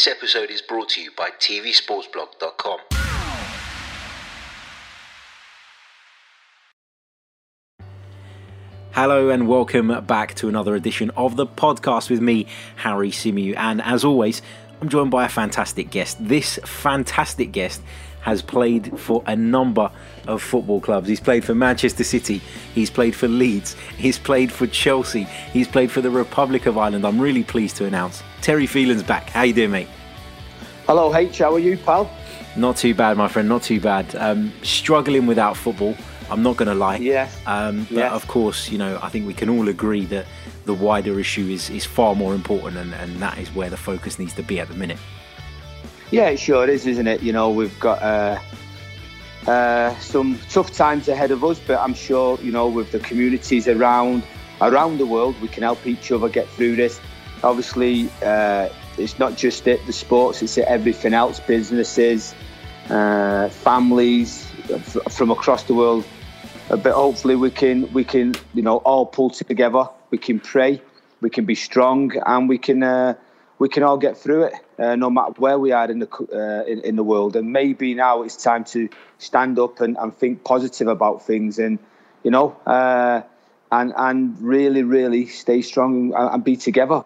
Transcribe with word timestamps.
This 0.00 0.08
episode 0.08 0.50
is 0.50 0.62
brought 0.62 0.88
to 0.90 1.02
you 1.02 1.10
by 1.14 1.28
TVSportsblog.com. 1.28 2.78
Hello 8.92 9.28
and 9.28 9.46
welcome 9.46 10.02
back 10.06 10.34
to 10.36 10.48
another 10.48 10.74
edition 10.74 11.10
of 11.18 11.36
the 11.36 11.46
podcast 11.46 12.08
with 12.08 12.22
me, 12.22 12.46
Harry 12.76 13.10
Symeou. 13.10 13.54
And 13.58 13.82
as 13.82 14.02
always, 14.02 14.40
I'm 14.80 14.88
joined 14.88 15.10
by 15.10 15.26
a 15.26 15.28
fantastic 15.28 15.90
guest. 15.90 16.16
This 16.18 16.58
fantastic 16.64 17.52
guest 17.52 17.82
has 18.22 18.40
played 18.40 18.98
for 18.98 19.22
a 19.26 19.36
number 19.36 19.92
of 20.26 20.42
football 20.42 20.80
clubs. 20.80 21.08
He's 21.08 21.20
played 21.20 21.44
for 21.44 21.54
Manchester 21.54 22.04
City, 22.04 22.40
he's 22.74 22.88
played 22.88 23.14
for 23.14 23.28
Leeds, 23.28 23.76
he's 23.98 24.18
played 24.18 24.50
for 24.50 24.66
Chelsea, 24.66 25.24
he's 25.52 25.68
played 25.68 25.90
for 25.90 26.00
the 26.00 26.10
Republic 26.10 26.64
of 26.64 26.78
Ireland. 26.78 27.06
I'm 27.06 27.20
really 27.20 27.44
pleased 27.44 27.76
to 27.76 27.84
announce 27.84 28.22
Terry 28.40 28.66
Phelan's 28.66 29.02
back. 29.02 29.28
How 29.28 29.42
you 29.42 29.52
doing, 29.52 29.70
mate? 29.70 29.88
Hello, 30.90 31.14
H. 31.14 31.38
How 31.38 31.54
are 31.54 31.60
you, 31.60 31.76
pal? 31.76 32.10
Not 32.56 32.76
too 32.76 32.96
bad, 32.96 33.16
my 33.16 33.28
friend. 33.28 33.48
Not 33.48 33.62
too 33.62 33.80
bad. 33.80 34.12
Um, 34.16 34.52
struggling 34.64 35.24
without 35.24 35.56
football. 35.56 35.94
I'm 36.28 36.42
not 36.42 36.56
going 36.56 36.66
to 36.66 36.74
lie. 36.74 36.96
Yes. 36.96 37.40
Um, 37.46 37.84
but 37.84 37.98
Yes. 37.98 38.12
of 38.12 38.26
course, 38.26 38.68
you 38.72 38.76
know, 38.76 38.98
I 39.00 39.08
think 39.08 39.24
we 39.24 39.32
can 39.32 39.48
all 39.48 39.68
agree 39.68 40.04
that 40.06 40.26
the 40.64 40.74
wider 40.74 41.20
issue 41.20 41.46
is, 41.46 41.70
is 41.70 41.84
far 41.84 42.16
more 42.16 42.34
important, 42.34 42.76
and, 42.76 42.92
and 42.94 43.22
that 43.22 43.38
is 43.38 43.54
where 43.54 43.70
the 43.70 43.76
focus 43.76 44.18
needs 44.18 44.34
to 44.34 44.42
be 44.42 44.58
at 44.58 44.66
the 44.66 44.74
minute. 44.74 44.98
Yeah, 46.10 46.28
it 46.30 46.40
sure 46.40 46.68
is, 46.68 46.88
isn't 46.88 47.06
it? 47.06 47.22
You 47.22 47.34
know, 47.34 47.50
we've 47.50 47.78
got 47.78 48.02
uh, 48.02 48.40
uh, 49.48 49.96
some 50.00 50.40
tough 50.48 50.72
times 50.72 51.06
ahead 51.06 51.30
of 51.30 51.44
us, 51.44 51.60
but 51.64 51.78
I'm 51.78 51.94
sure, 51.94 52.36
you 52.42 52.50
know, 52.50 52.66
with 52.66 52.90
the 52.90 52.98
communities 52.98 53.68
around 53.68 54.24
around 54.60 54.98
the 54.98 55.06
world, 55.06 55.40
we 55.40 55.46
can 55.46 55.62
help 55.62 55.86
each 55.86 56.10
other 56.10 56.28
get 56.28 56.48
through 56.48 56.74
this. 56.74 57.00
Obviously, 57.44 58.10
uh, 58.24 58.68
it's 59.00 59.18
not 59.18 59.36
just 59.36 59.66
it, 59.66 59.84
the 59.86 59.92
sports; 59.92 60.42
it's 60.42 60.58
everything 60.58 61.14
else, 61.14 61.40
businesses, 61.40 62.34
uh, 62.88 63.48
families 63.48 64.52
f- 64.70 65.12
from 65.12 65.30
across 65.30 65.64
the 65.64 65.74
world. 65.74 66.04
Uh, 66.70 66.76
but 66.76 66.92
hopefully, 66.92 67.36
we 67.36 67.50
can 67.50 67.92
we 67.92 68.04
can 68.04 68.34
you 68.54 68.62
know 68.62 68.76
all 68.78 69.06
pull 69.06 69.30
together. 69.30 69.88
We 70.10 70.18
can 70.18 70.40
pray, 70.40 70.82
we 71.20 71.30
can 71.30 71.44
be 71.44 71.54
strong, 71.54 72.12
and 72.26 72.48
we 72.48 72.58
can. 72.58 72.82
Uh, 72.82 73.14
we 73.60 73.68
can 73.68 73.82
all 73.82 73.98
get 73.98 74.16
through 74.16 74.44
it, 74.44 74.54
uh, 74.78 74.96
no 74.96 75.10
matter 75.10 75.34
where 75.36 75.58
we 75.58 75.70
are 75.70 75.88
in 75.90 75.98
the 75.98 76.08
uh, 76.32 76.64
in, 76.64 76.80
in 76.80 76.96
the 76.96 77.04
world. 77.04 77.36
And 77.36 77.52
maybe 77.52 77.92
now 77.92 78.22
it's 78.22 78.36
time 78.36 78.64
to 78.72 78.88
stand 79.18 79.58
up 79.58 79.80
and, 79.82 79.98
and 79.98 80.16
think 80.16 80.44
positive 80.44 80.88
about 80.88 81.26
things, 81.26 81.58
and 81.58 81.78
you 82.24 82.30
know, 82.30 82.56
uh, 82.66 83.20
and 83.70 83.92
and 83.96 84.40
really, 84.40 84.82
really 84.82 85.26
stay 85.26 85.60
strong 85.60 86.14
and, 86.14 86.34
and 86.34 86.42
be 86.42 86.56
together. 86.56 87.04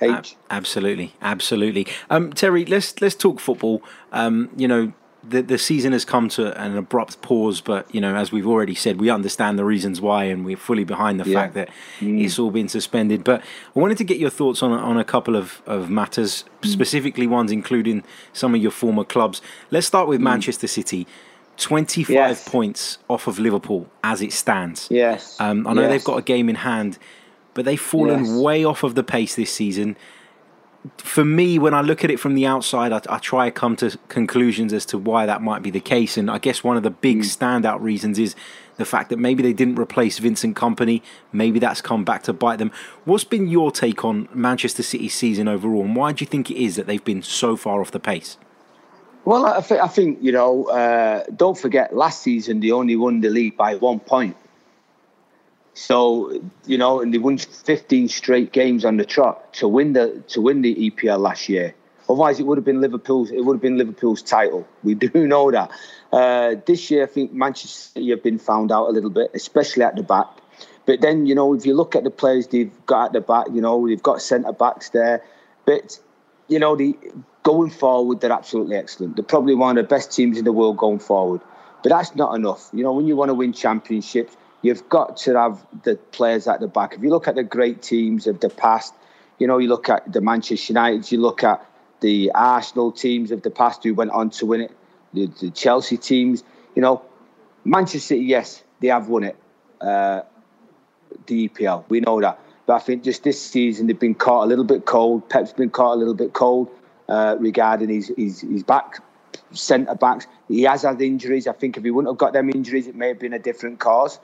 H. 0.00 0.36
Absolutely, 0.50 1.14
absolutely. 1.22 1.86
Um, 2.08 2.32
Terry, 2.32 2.64
let's 2.64 3.00
let's 3.00 3.14
talk 3.14 3.40
football. 3.40 3.82
Um, 4.12 4.50
you 4.56 4.66
know, 4.68 4.92
the 5.28 5.42
the 5.42 5.58
season 5.58 5.92
has 5.92 6.04
come 6.04 6.28
to 6.30 6.58
an 6.62 6.76
abrupt 6.76 7.20
pause, 7.22 7.60
but 7.60 7.92
you 7.94 8.00
know, 8.00 8.14
as 8.16 8.32
we've 8.32 8.46
already 8.46 8.74
said, 8.74 9.00
we 9.00 9.10
understand 9.10 9.58
the 9.58 9.64
reasons 9.64 10.00
why, 10.00 10.24
and 10.24 10.44
we're 10.44 10.56
fully 10.56 10.84
behind 10.84 11.20
the 11.20 11.28
Yeah. 11.28 11.40
fact 11.40 11.54
that 11.54 11.68
it's 12.00 12.38
all 12.38 12.50
been 12.50 12.68
suspended. 12.68 13.22
But 13.24 13.42
I 13.76 13.78
wanted 13.78 13.98
to 13.98 14.04
get 14.04 14.18
your 14.18 14.30
thoughts 14.30 14.62
on 14.62 14.72
on 14.72 14.96
a 14.98 15.04
couple 15.04 15.36
of 15.36 15.60
of 15.66 15.90
matters, 15.90 16.44
specifically 16.62 17.26
ones 17.26 17.52
including 17.52 18.02
some 18.32 18.54
of 18.54 18.62
your 18.62 18.70
former 18.72 19.04
clubs. 19.04 19.42
Let's 19.70 19.86
start 19.86 20.08
with 20.08 20.20
Manchester 20.20 20.66
City. 20.66 21.06
25 21.58 22.08
Yes. 22.14 22.48
points 22.48 22.96
off 23.10 23.26
of 23.26 23.38
Liverpool 23.38 23.86
as 24.02 24.22
it 24.22 24.32
stands. 24.32 24.88
Yes. 24.90 25.36
Um, 25.38 25.66
I 25.66 25.74
know 25.74 25.82
Yes. 25.82 25.90
they've 25.90 26.04
got 26.04 26.16
a 26.18 26.22
game 26.22 26.48
in 26.48 26.54
hand, 26.54 26.96
but 27.54 27.64
they've 27.64 27.80
fallen 27.80 28.24
Yes. 28.24 28.34
way 28.38 28.64
off 28.64 28.82
of 28.82 28.94
the 28.94 29.02
pace 29.02 29.34
this 29.34 29.52
season. 29.52 29.96
For 30.96 31.26
me, 31.26 31.58
when 31.58 31.74
I 31.74 31.82
look 31.82 32.04
at 32.04 32.10
it 32.10 32.18
from 32.18 32.34
the 32.34 32.46
outside, 32.46 32.90
I, 32.90 33.02
I 33.10 33.18
try 33.18 33.44
to 33.46 33.50
come 33.50 33.76
to 33.76 33.98
conclusions 34.08 34.72
as 34.72 34.86
to 34.86 34.98
why 34.98 35.26
that 35.26 35.42
might 35.42 35.60
be 35.62 35.70
the 35.70 35.80
case. 35.80 36.16
And 36.16 36.30
I 36.30 36.38
guess 36.38 36.64
one 36.64 36.78
of 36.78 36.82
the 36.82 36.90
big 36.90 37.18
standout 37.20 37.82
reasons 37.82 38.18
is 38.18 38.34
the 38.78 38.86
fact 38.86 39.10
that 39.10 39.18
maybe 39.18 39.42
they 39.42 39.52
didn't 39.52 39.78
replace 39.78 40.18
Vincent 40.18 40.56
Kompany. 40.56 41.02
Maybe 41.32 41.58
that's 41.58 41.82
come 41.82 42.02
back 42.02 42.22
to 42.22 42.32
bite 42.32 42.58
them. 42.58 42.72
What's 43.04 43.24
been 43.24 43.46
your 43.48 43.70
take 43.70 44.06
on 44.06 44.26
Manchester 44.32 44.82
City's 44.82 45.12
season 45.14 45.48
overall, 45.48 45.82
and 45.84 45.94
why 45.94 46.12
do 46.12 46.22
you 46.22 46.26
think 46.26 46.50
it 46.50 46.56
is 46.56 46.76
that 46.76 46.86
they've 46.86 47.04
been 47.04 47.22
so 47.22 47.56
far 47.56 47.82
off 47.82 47.90
the 47.90 48.00
pace? 48.00 48.38
Well, 49.26 49.44
I, 49.44 49.60
th- 49.60 49.80
I 49.82 49.86
think 49.86 50.20
you 50.22 50.32
know. 50.32 50.64
Uh, 50.70 51.24
don't 51.36 51.58
forget, 51.58 51.94
last 51.94 52.22
season 52.22 52.60
they 52.60 52.70
only 52.70 52.96
won 52.96 53.20
the 53.20 53.28
league 53.28 53.54
by 53.54 53.74
one 53.74 54.00
point. 54.00 54.34
So 55.80 56.42
you 56.66 56.76
know, 56.76 57.00
and 57.00 57.12
they 57.12 57.16
won 57.16 57.38
15 57.38 58.08
straight 58.08 58.52
games 58.52 58.84
on 58.84 58.98
the 58.98 59.04
trot 59.06 59.54
to 59.54 59.66
win 59.66 59.94
the 59.94 60.22
to 60.28 60.42
win 60.42 60.60
the 60.60 60.90
EPL 60.90 61.18
last 61.18 61.48
year. 61.48 61.74
Otherwise, 62.06 62.38
it 62.38 62.44
would 62.44 62.58
have 62.58 62.66
been 62.66 62.82
Liverpool's. 62.82 63.30
It 63.30 63.46
would 63.46 63.54
have 63.54 63.62
been 63.62 63.78
Liverpool's 63.78 64.20
title. 64.20 64.68
We 64.82 64.94
do 65.06 65.26
know 65.26 65.50
that. 65.50 65.70
Uh, 66.12 66.56
this 66.66 66.90
year, 66.90 67.04
I 67.04 67.06
think 67.06 67.32
Manchester 67.32 67.92
City 67.92 68.10
have 68.10 68.22
been 68.22 68.38
found 68.38 68.70
out 68.70 68.88
a 68.88 68.90
little 68.90 69.08
bit, 69.08 69.30
especially 69.32 69.82
at 69.84 69.96
the 69.96 70.02
back. 70.02 70.26
But 70.84 71.00
then, 71.00 71.24
you 71.24 71.34
know, 71.34 71.54
if 71.54 71.64
you 71.64 71.74
look 71.74 71.96
at 71.96 72.04
the 72.04 72.10
players 72.10 72.48
they've 72.48 72.72
got 72.84 73.06
at 73.06 73.12
the 73.14 73.20
back, 73.22 73.46
you 73.50 73.62
know, 73.62 73.86
they've 73.86 74.02
got 74.02 74.20
centre 74.20 74.52
backs 74.52 74.90
there. 74.90 75.24
But 75.64 75.98
you 76.48 76.58
know, 76.58 76.76
the 76.76 76.94
going 77.42 77.70
forward, 77.70 78.20
they're 78.20 78.32
absolutely 78.32 78.76
excellent. 78.76 79.16
They're 79.16 79.24
probably 79.24 79.54
one 79.54 79.78
of 79.78 79.84
the 79.84 79.88
best 79.88 80.12
teams 80.12 80.36
in 80.36 80.44
the 80.44 80.52
world 80.52 80.76
going 80.76 80.98
forward. 80.98 81.40
But 81.82 81.88
that's 81.88 82.14
not 82.14 82.34
enough. 82.34 82.68
You 82.74 82.82
know, 82.82 82.92
when 82.92 83.06
you 83.06 83.16
want 83.16 83.30
to 83.30 83.34
win 83.34 83.54
championships, 83.54 84.36
you've 84.62 84.88
got 84.88 85.16
to 85.18 85.38
have 85.38 85.66
the 85.82 85.96
players 85.96 86.46
at 86.46 86.60
the 86.60 86.68
back. 86.68 86.94
If 86.94 87.02
you 87.02 87.10
look 87.10 87.28
at 87.28 87.34
the 87.34 87.42
great 87.42 87.82
teams 87.82 88.26
of 88.26 88.40
the 88.40 88.48
past, 88.48 88.94
you 89.38 89.46
know, 89.46 89.58
you 89.58 89.68
look 89.68 89.88
at 89.88 90.12
the 90.12 90.20
Manchester 90.20 90.72
United, 90.72 91.10
you 91.10 91.20
look 91.20 91.42
at 91.44 91.64
the 92.00 92.30
Arsenal 92.34 92.92
teams 92.92 93.30
of 93.30 93.42
the 93.42 93.50
past 93.50 93.84
who 93.84 93.94
went 93.94 94.10
on 94.10 94.30
to 94.30 94.46
win 94.46 94.62
it, 94.62 94.76
the, 95.12 95.26
the 95.40 95.50
Chelsea 95.50 95.96
teams, 95.96 96.44
you 96.74 96.82
know, 96.82 97.02
Manchester 97.64 97.98
City, 97.98 98.22
yes, 98.22 98.62
they 98.80 98.88
have 98.88 99.08
won 99.08 99.24
it, 99.24 99.36
uh, 99.80 100.22
the 101.26 101.48
EPL. 101.48 101.84
We 101.88 102.00
know 102.00 102.20
that. 102.20 102.38
But 102.66 102.74
I 102.74 102.78
think 102.78 103.02
just 103.02 103.24
this 103.24 103.40
season 103.40 103.86
they've 103.86 103.98
been 103.98 104.14
caught 104.14 104.44
a 104.44 104.46
little 104.46 104.64
bit 104.64 104.86
cold. 104.86 105.28
Pep's 105.28 105.52
been 105.52 105.70
caught 105.70 105.94
a 105.94 105.98
little 105.98 106.14
bit 106.14 106.32
cold 106.32 106.70
uh, 107.08 107.36
regarding 107.38 107.88
his, 107.88 108.12
his, 108.16 108.40
his 108.40 108.62
back 108.62 109.00
centre 109.52 109.94
backs. 109.94 110.26
He 110.48 110.62
has 110.62 110.82
had 110.82 111.00
injuries. 111.00 111.46
I 111.46 111.52
think 111.52 111.76
if 111.76 111.84
he 111.84 111.90
wouldn't 111.90 112.12
have 112.12 112.18
got 112.18 112.32
them 112.32 112.50
injuries, 112.50 112.86
it 112.86 112.94
may 112.94 113.08
have 113.08 113.18
been 113.18 113.32
a 113.32 113.38
different 113.38 113.80
cause. 113.80 114.20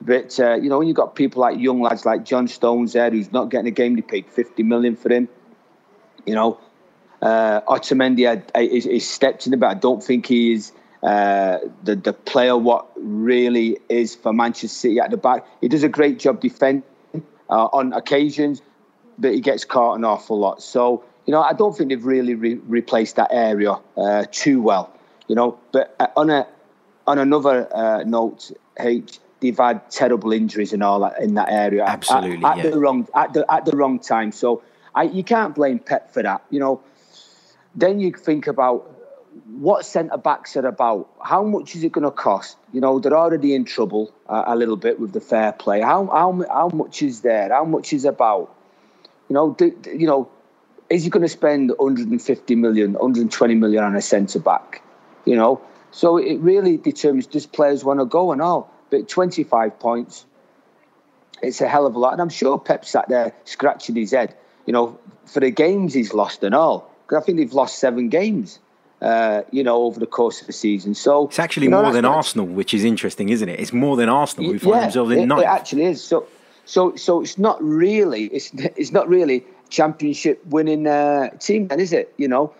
But 0.00 0.38
uh, 0.38 0.54
you 0.54 0.68
know, 0.68 0.78
when 0.78 0.88
you've 0.88 0.96
got 0.96 1.14
people 1.14 1.40
like 1.40 1.58
young 1.58 1.80
lads 1.82 2.06
like 2.06 2.24
John 2.24 2.48
Stones 2.48 2.92
there, 2.92 3.10
who's 3.10 3.32
not 3.32 3.50
getting 3.50 3.66
a 3.66 3.72
game, 3.72 3.96
they 3.96 4.02
paid 4.02 4.26
50 4.26 4.62
million 4.62 4.96
for 4.96 5.12
him. 5.12 5.28
You 6.24 6.34
know, 6.34 6.60
uh, 7.20 7.60
Otamendi 7.62 8.26
had, 8.26 8.50
is, 8.54 8.86
is 8.86 9.08
stepped 9.08 9.46
in 9.46 9.54
a 9.54 9.56
bit. 9.56 9.66
I 9.66 9.74
don't 9.74 10.02
think 10.02 10.26
he 10.26 10.52
is 10.52 10.72
uh, 11.02 11.58
the 11.82 11.96
the 11.96 12.12
player 12.12 12.56
what 12.56 12.86
really 12.96 13.78
is 13.88 14.14
for 14.14 14.32
Manchester 14.32 14.68
City 14.68 15.00
at 15.00 15.10
the 15.10 15.16
back. 15.16 15.46
He 15.60 15.68
does 15.68 15.82
a 15.82 15.88
great 15.88 16.18
job 16.18 16.40
defending 16.40 16.84
uh, 17.50 17.68
on 17.72 17.92
occasions, 17.92 18.62
but 19.18 19.32
he 19.32 19.40
gets 19.40 19.64
caught 19.64 19.94
an 19.94 20.04
awful 20.04 20.38
lot. 20.38 20.62
So 20.62 21.04
you 21.26 21.32
know, 21.32 21.42
I 21.42 21.52
don't 21.52 21.76
think 21.76 21.90
they've 21.90 22.04
really 22.04 22.34
re- 22.34 22.60
replaced 22.66 23.16
that 23.16 23.28
area 23.30 23.78
uh, 23.96 24.24
too 24.30 24.62
well. 24.62 24.92
You 25.26 25.34
know, 25.34 25.58
but 25.72 25.94
uh, 26.00 26.06
on 26.16 26.30
a 26.30 26.46
on 27.06 27.18
another 27.18 27.68
uh, 27.74 28.02
note, 28.04 28.50
H, 28.78 29.18
they've 29.40 29.56
had 29.56 29.90
terrible 29.90 30.32
injuries 30.32 30.72
and 30.72 30.82
all 30.82 31.00
that 31.00 31.20
in 31.20 31.34
that 31.34 31.50
area. 31.50 31.82
at- 31.84 31.90
Absolutely, 31.90 32.44
at, 32.44 32.56
yeah. 32.58 32.70
the 32.70 32.78
wrong 32.78 33.06
at 33.14 33.32
the 33.32 33.44
at 33.52 33.64
the 33.64 33.76
wrong 33.76 33.98
time. 33.98 34.32
So 34.32 34.62
I, 34.94 35.04
you 35.04 35.22
can't 35.24 35.54
blame 35.54 35.78
Pep 35.78 36.12
for 36.12 36.22
that. 36.22 36.42
You 36.50 36.60
know, 36.60 36.80
then 37.74 38.00
you 38.00 38.12
think 38.12 38.46
about 38.46 38.94
what 39.60 39.84
centre 39.84 40.16
backs 40.16 40.56
are 40.56 40.66
about. 40.66 41.08
How 41.22 41.42
much 41.44 41.74
is 41.76 41.84
it 41.84 41.92
going 41.92 42.04
to 42.04 42.10
cost? 42.10 42.56
You 42.72 42.80
know, 42.80 42.98
they're 42.98 43.16
already 43.16 43.54
in 43.54 43.64
trouble 43.64 44.12
uh, 44.28 44.44
a 44.46 44.56
little 44.56 44.76
bit 44.76 44.98
with 45.00 45.12
the 45.12 45.20
fair 45.20 45.52
play. 45.52 45.80
How 45.80 46.06
how 46.06 46.44
how 46.50 46.68
much 46.70 47.02
is 47.02 47.20
there? 47.20 47.48
How 47.50 47.64
much 47.64 47.92
is 47.92 48.04
about? 48.04 48.54
You 49.28 49.34
know, 49.34 49.52
do, 49.52 49.70
do- 49.70 49.90
you 49.96 50.06
know, 50.06 50.28
is 50.88 51.04
he 51.04 51.10
going 51.10 51.22
to 51.22 51.28
spend 51.28 51.70
150 51.76 52.54
million, 52.54 52.94
120 52.94 53.54
million 53.54 53.84
on 53.84 53.94
a 53.94 54.00
centre 54.00 54.38
back? 54.38 54.82
You 55.26 55.36
know, 55.36 55.60
so 55.90 56.16
it 56.16 56.38
really 56.40 56.78
determines 56.78 57.26
does 57.26 57.44
players 57.46 57.84
want 57.84 58.00
to 58.00 58.06
go 58.06 58.32
and 58.32 58.40
all. 58.40 58.72
But 58.90 59.08
25 59.08 59.78
points, 59.78 60.24
it's 61.42 61.60
a 61.60 61.68
hell 61.68 61.86
of 61.86 61.94
a 61.94 61.98
lot. 61.98 62.12
And 62.12 62.22
I'm 62.22 62.28
sure 62.28 62.58
Pep 62.58 62.84
sat 62.84 63.08
there 63.08 63.34
scratching 63.44 63.96
his 63.96 64.12
head, 64.12 64.34
you 64.66 64.72
know, 64.72 64.98
for 65.26 65.40
the 65.40 65.50
games 65.50 65.94
he's 65.94 66.14
lost 66.14 66.42
and 66.42 66.54
all. 66.54 66.90
Because 67.06 67.22
I 67.22 67.26
think 67.26 67.38
they've 67.38 67.52
lost 67.52 67.78
seven 67.78 68.08
games, 68.08 68.58
uh, 69.00 69.42
you 69.50 69.62
know, 69.62 69.84
over 69.84 70.00
the 70.00 70.06
course 70.06 70.40
of 70.40 70.46
the 70.46 70.52
season. 70.52 70.94
So 70.94 71.28
It's 71.28 71.38
actually 71.38 71.64
you 71.64 71.70
know, 71.70 71.82
more 71.82 71.92
than 71.92 72.02
not- 72.02 72.16
Arsenal, 72.16 72.46
which 72.46 72.74
is 72.74 72.84
interesting, 72.84 73.28
isn't 73.28 73.48
it? 73.48 73.60
It's 73.60 73.72
more 73.72 73.96
than 73.96 74.08
Arsenal 74.08 74.52
who 74.52 74.58
find 74.58 74.74
yeah, 74.76 74.80
themselves 74.82 75.12
in 75.12 75.18
it, 75.20 75.26
ninth. 75.26 75.42
it 75.42 75.46
actually 75.46 75.84
is. 75.84 76.02
So, 76.02 76.26
so, 76.64 76.94
so 76.96 77.22
it's 77.22 77.38
not 77.38 77.62
really 77.62 78.24
it's 78.24 78.50
it's 78.54 78.92
not 78.92 79.08
really 79.08 79.44
championship 79.70 80.44
winning 80.46 80.86
uh, 80.86 81.30
team, 81.38 81.68
then 81.68 81.80
is 81.80 81.92
it? 81.92 82.12
You 82.18 82.28
know, 82.28 82.52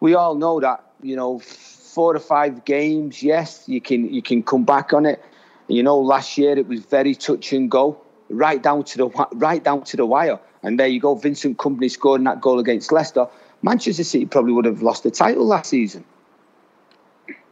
we 0.00 0.14
all 0.14 0.34
know 0.34 0.60
that. 0.60 0.84
You 1.02 1.16
know, 1.16 1.38
four 1.38 2.12
to 2.12 2.20
five 2.20 2.64
games, 2.64 3.22
yes, 3.22 3.64
you 3.66 3.80
can 3.80 4.12
you 4.12 4.22
can 4.22 4.42
come 4.42 4.64
back 4.64 4.92
on 4.92 5.06
it. 5.06 5.22
You 5.70 5.82
know, 5.82 5.98
last 5.98 6.36
year 6.36 6.58
it 6.58 6.66
was 6.66 6.80
very 6.80 7.14
touch 7.14 7.52
and 7.52 7.70
go, 7.70 8.00
right 8.28 8.62
down 8.62 8.84
to 8.84 8.98
the 8.98 9.08
right 9.34 9.62
down 9.62 9.84
to 9.84 9.96
the 9.96 10.04
wire. 10.04 10.40
And 10.62 10.78
there 10.78 10.88
you 10.88 11.00
go, 11.00 11.14
Vincent 11.14 11.56
Kompany 11.56 11.90
scoring 11.90 12.24
that 12.24 12.40
goal 12.40 12.58
against 12.58 12.92
Leicester. 12.92 13.26
Manchester 13.62 14.04
City 14.04 14.26
probably 14.26 14.52
would 14.52 14.64
have 14.64 14.82
lost 14.82 15.04
the 15.04 15.10
title 15.10 15.46
last 15.46 15.70
season. 15.70 16.04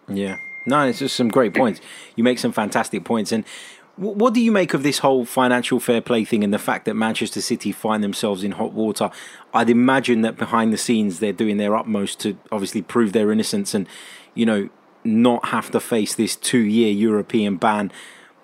Yeah. 0.08 0.36
No, 0.66 0.86
it's 0.86 0.98
just 0.98 1.16
some 1.16 1.28
great 1.28 1.54
points. 1.54 1.80
You 2.16 2.24
make 2.24 2.38
some 2.38 2.52
fantastic 2.52 3.04
points. 3.04 3.32
And 3.32 3.44
what 3.96 4.34
do 4.34 4.40
you 4.40 4.52
make 4.52 4.74
of 4.74 4.82
this 4.82 4.98
whole 4.98 5.24
financial 5.24 5.80
fair 5.80 6.00
play 6.00 6.24
thing 6.24 6.44
and 6.44 6.52
the 6.52 6.58
fact 6.58 6.84
that 6.84 6.94
Manchester 6.94 7.40
City 7.40 7.72
find 7.72 8.02
themselves 8.04 8.44
in 8.44 8.52
hot 8.52 8.72
water? 8.72 9.10
I'd 9.54 9.70
imagine 9.70 10.22
that 10.22 10.36
behind 10.36 10.72
the 10.72 10.78
scenes 10.78 11.20
they're 11.20 11.32
doing 11.32 11.56
their 11.56 11.76
utmost 11.76 12.20
to 12.20 12.38
obviously 12.52 12.82
prove 12.82 13.12
their 13.12 13.32
innocence 13.32 13.74
and, 13.74 13.88
you 14.34 14.46
know, 14.46 14.68
not 15.04 15.46
have 15.46 15.70
to 15.70 15.80
face 15.80 16.14
this 16.14 16.36
two 16.36 16.58
year 16.58 16.92
European 16.92 17.56
ban. 17.56 17.92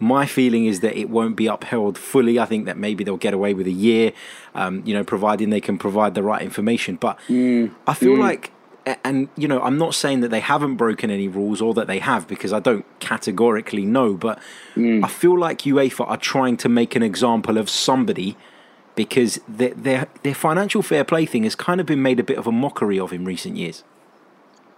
My 0.01 0.27
feeling 0.27 0.67
is 0.67 0.81
that 0.81 0.99
it 0.99 1.09
won't 1.09 1.37
be 1.37 1.47
upheld 1.47 1.97
fully. 1.97 2.39
I 2.39 2.47
think 2.47 2.67
that 2.67 2.77
maybe 2.77 3.05
they'll 3.05 3.17
get 3.17 3.33
away 3.33 3.55
with 3.55 3.67
a 3.67 3.73
year, 3.73 4.13
um, 4.55 4.83
you 4.85 4.93
know, 4.93 5.05
providing 5.05 5.51
they 5.51 5.61
can 5.61 5.79
provide 5.79 6.15
the 6.15 6.23
right 6.23 6.43
information. 6.43 6.97
But 6.97 7.19
mm. 7.29 7.73
I 7.87 7.95
feel 7.95 8.17
mm. 8.17 8.21
like 8.21 8.51
and 9.03 9.29
you 9.37 9.49
know, 9.49 9.61
I'm 9.63 9.79
not 9.79 9.95
saying 9.95 10.21
that 10.21 10.31
they 10.31 10.41
haven't 10.41 10.77
broken 10.77 11.11
any 11.11 11.29
rules 11.29 11.63
or 11.63 11.73
that 11.75 11.87
they 11.87 12.01
have 12.01 12.29
because 12.29 12.53
I 12.53 12.61
don't 12.61 12.85
categorically 13.01 13.85
know, 13.85 14.15
but 14.15 14.39
mm. 14.75 15.03
I 15.03 15.09
feel 15.09 15.39
like 15.39 15.61
UEFA 15.61 16.07
are 16.07 16.17
trying 16.17 16.57
to 16.59 16.69
make 16.69 16.95
an 16.95 17.03
example 17.03 17.57
of 17.57 17.71
somebody 17.71 18.37
because 18.95 19.41
their, 19.49 19.71
their 19.71 20.09
their 20.23 20.35
financial 20.35 20.83
fair 20.83 21.05
play 21.05 21.27
thing 21.27 21.45
has 21.45 21.55
kind 21.55 21.81
of 21.81 21.87
been 21.87 22.03
made 22.03 22.21
a 22.21 22.25
bit 22.25 22.37
of 22.37 22.47
a 22.47 22.53
mockery 22.53 22.99
of 22.99 23.13
in 23.13 23.25
recent 23.25 23.57
years. 23.57 23.85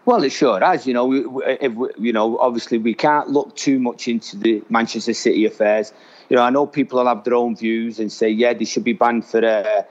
Well, 0.06 0.22
it 0.22 0.30
sure 0.30 0.60
has. 0.60 0.86
You 0.86 0.94
know, 0.94 1.04
we, 1.04 1.26
we, 1.26 1.90
you 1.98 2.12
know, 2.12 2.38
obviously 2.38 2.78
we 2.78 2.94
can't 2.94 3.28
look 3.28 3.56
too 3.56 3.80
much 3.80 4.06
into 4.06 4.36
the 4.36 4.62
Manchester 4.70 5.12
City 5.12 5.44
affairs. 5.44 5.92
You 6.30 6.36
know, 6.36 6.42
I 6.42 6.50
know 6.50 6.64
people 6.64 6.98
will 6.98 7.08
have 7.08 7.24
their 7.24 7.34
own 7.34 7.56
views 7.56 7.98
and 7.98 8.10
say, 8.10 8.30
yeah, 8.30 8.54
they 8.54 8.64
should 8.64 8.84
be 8.84 8.92
banned 8.94 9.26
for. 9.26 9.44
Uh, 9.44 9.82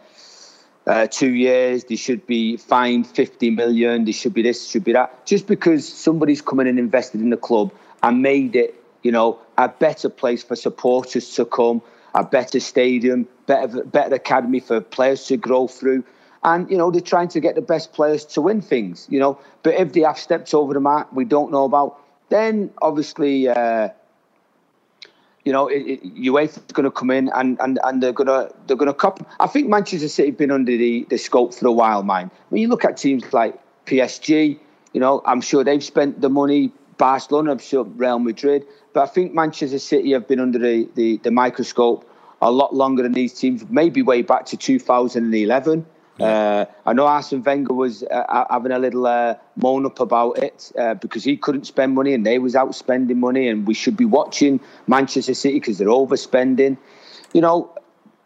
uh, 0.88 1.08
two 1.08 1.34
years, 1.34 1.86
they 1.86 1.96
should 1.96 2.28
be 2.28 2.58
fined 2.58 3.08
50 3.08 3.50
million, 3.50 4.06
they 4.06 4.12
should 4.12 4.36
be 4.36 4.44
this, 4.44 4.70
should 4.70 4.84
be 4.84 4.94
that. 4.94 5.26
Just 5.26 5.48
because 5.48 5.88
somebody's 5.88 6.42
come 6.42 6.60
in 6.60 6.68
and 6.68 6.78
invested 6.78 7.22
in 7.22 7.32
the 7.32 7.38
club 7.38 7.72
and 8.04 8.22
made 8.22 8.56
it, 8.56 8.76
you 9.02 9.12
know, 9.12 9.40
a 9.58 9.68
better 9.68 10.10
place 10.10 10.44
for 10.44 10.56
supporters 10.56 11.34
to 11.36 11.46
come, 11.46 11.82
a 12.14 12.24
better 12.24 12.60
stadium, 12.60 13.28
better, 13.48 13.84
better 13.84 14.14
academy 14.14 14.60
for 14.60 14.80
players 14.80 15.26
to 15.26 15.38
grow 15.38 15.68
through. 15.68 16.04
And, 16.46 16.70
you 16.70 16.78
know, 16.78 16.92
they're 16.92 17.02
trying 17.02 17.28
to 17.30 17.40
get 17.42 17.56
the 17.56 17.62
best 17.62 17.92
players 17.92 18.24
to 18.28 18.42
win 18.42 18.62
things, 18.62 19.08
you 19.10 19.20
know. 19.20 19.40
But 19.64 19.74
if 19.74 19.94
they 19.94 20.02
have 20.02 20.20
stepped 20.20 20.54
over 20.54 20.74
the 20.74 20.80
mark 20.80 21.12
we 21.12 21.26
don't 21.26 21.52
know 21.52 21.66
about, 21.66 22.00
then 22.30 22.72
obviously 22.82 23.50
uh, 23.50 23.90
you 25.46 25.54
know, 25.54 25.68
it, 25.68 25.84
it, 25.88 26.16
UEFA 26.16 26.58
is 26.58 26.74
going 26.74 26.86
to 26.86 26.92
come 26.92 27.12
in 27.12 27.30
and, 27.36 27.58
and, 27.62 27.80
and 27.84 28.02
they're 28.02 28.12
going 28.12 28.28
to 28.28 28.52
they're 28.66 28.76
going 28.76 28.88
to 28.88 28.94
cop. 28.94 29.26
I 29.40 29.48
think 29.48 29.70
Manchester 29.70 30.10
City 30.10 30.30
have 30.30 30.38
been 30.38 30.52
under 30.52 30.76
the, 30.76 31.06
the 31.10 31.18
scope 31.18 31.54
for 31.54 31.68
a 31.68 31.72
while, 31.72 32.04
man. 32.04 32.32
When 32.50 32.62
you 32.62 32.68
look 32.68 32.84
at 32.84 32.98
teams 32.98 33.32
like 33.32 33.58
PSG, 33.86 34.60
you 34.94 35.00
know, 35.00 35.22
I'm 35.26 35.42
sure 35.42 35.64
they've 35.64 35.84
spent 35.84 36.20
the 36.20 36.30
money. 36.30 36.72
Barcelona, 36.98 37.52
I'm 37.52 37.60
sure 37.60 37.84
Real 37.84 38.20
Madrid, 38.20 38.66
but 38.94 39.04
I 39.04 39.08
think 39.08 39.34
Manchester 39.34 39.80
City 39.80 40.14
have 40.14 40.28
been 40.28 40.40
under 40.40 40.58
the, 40.58 40.90
the, 40.96 41.18
the 41.18 41.32
microscope 41.32 42.10
a 42.42 42.50
lot 42.50 42.74
longer 42.74 43.04
than 43.04 43.12
these 43.12 43.34
teams, 43.34 43.66
maybe 43.70 44.02
way 44.02 44.22
back 44.22 44.46
to 44.48 44.58
2011. 44.58 45.86
Uh, 46.20 46.66
I 46.86 46.94
know 46.94 47.08
Arsene 47.08 47.44
Wenger 47.44 47.74
was 47.74 48.04
uh, 48.04 48.46
having 48.50 48.72
a 48.72 48.80
little 48.80 49.06
uh, 49.06 49.36
moan 49.58 49.86
up 49.86 50.00
about 50.00 50.38
it 50.38 50.72
uh, 50.78 50.94
because 50.94 51.24
he 51.24 51.36
couldn't 51.36 51.66
spend 51.66 51.94
money 51.94 52.14
and 52.14 52.26
they 52.26 52.40
was 52.40 52.56
out 52.56 52.74
spending 52.74 53.20
money, 53.20 53.50
and 53.50 53.68
we 53.68 53.74
should 53.74 53.98
be 53.98 54.06
watching 54.06 54.62
Manchester 54.88 55.34
City 55.34 55.60
because 55.60 55.78
they're 55.78 55.88
overspending, 55.88 56.78
you 57.34 57.42
know. 57.42 57.72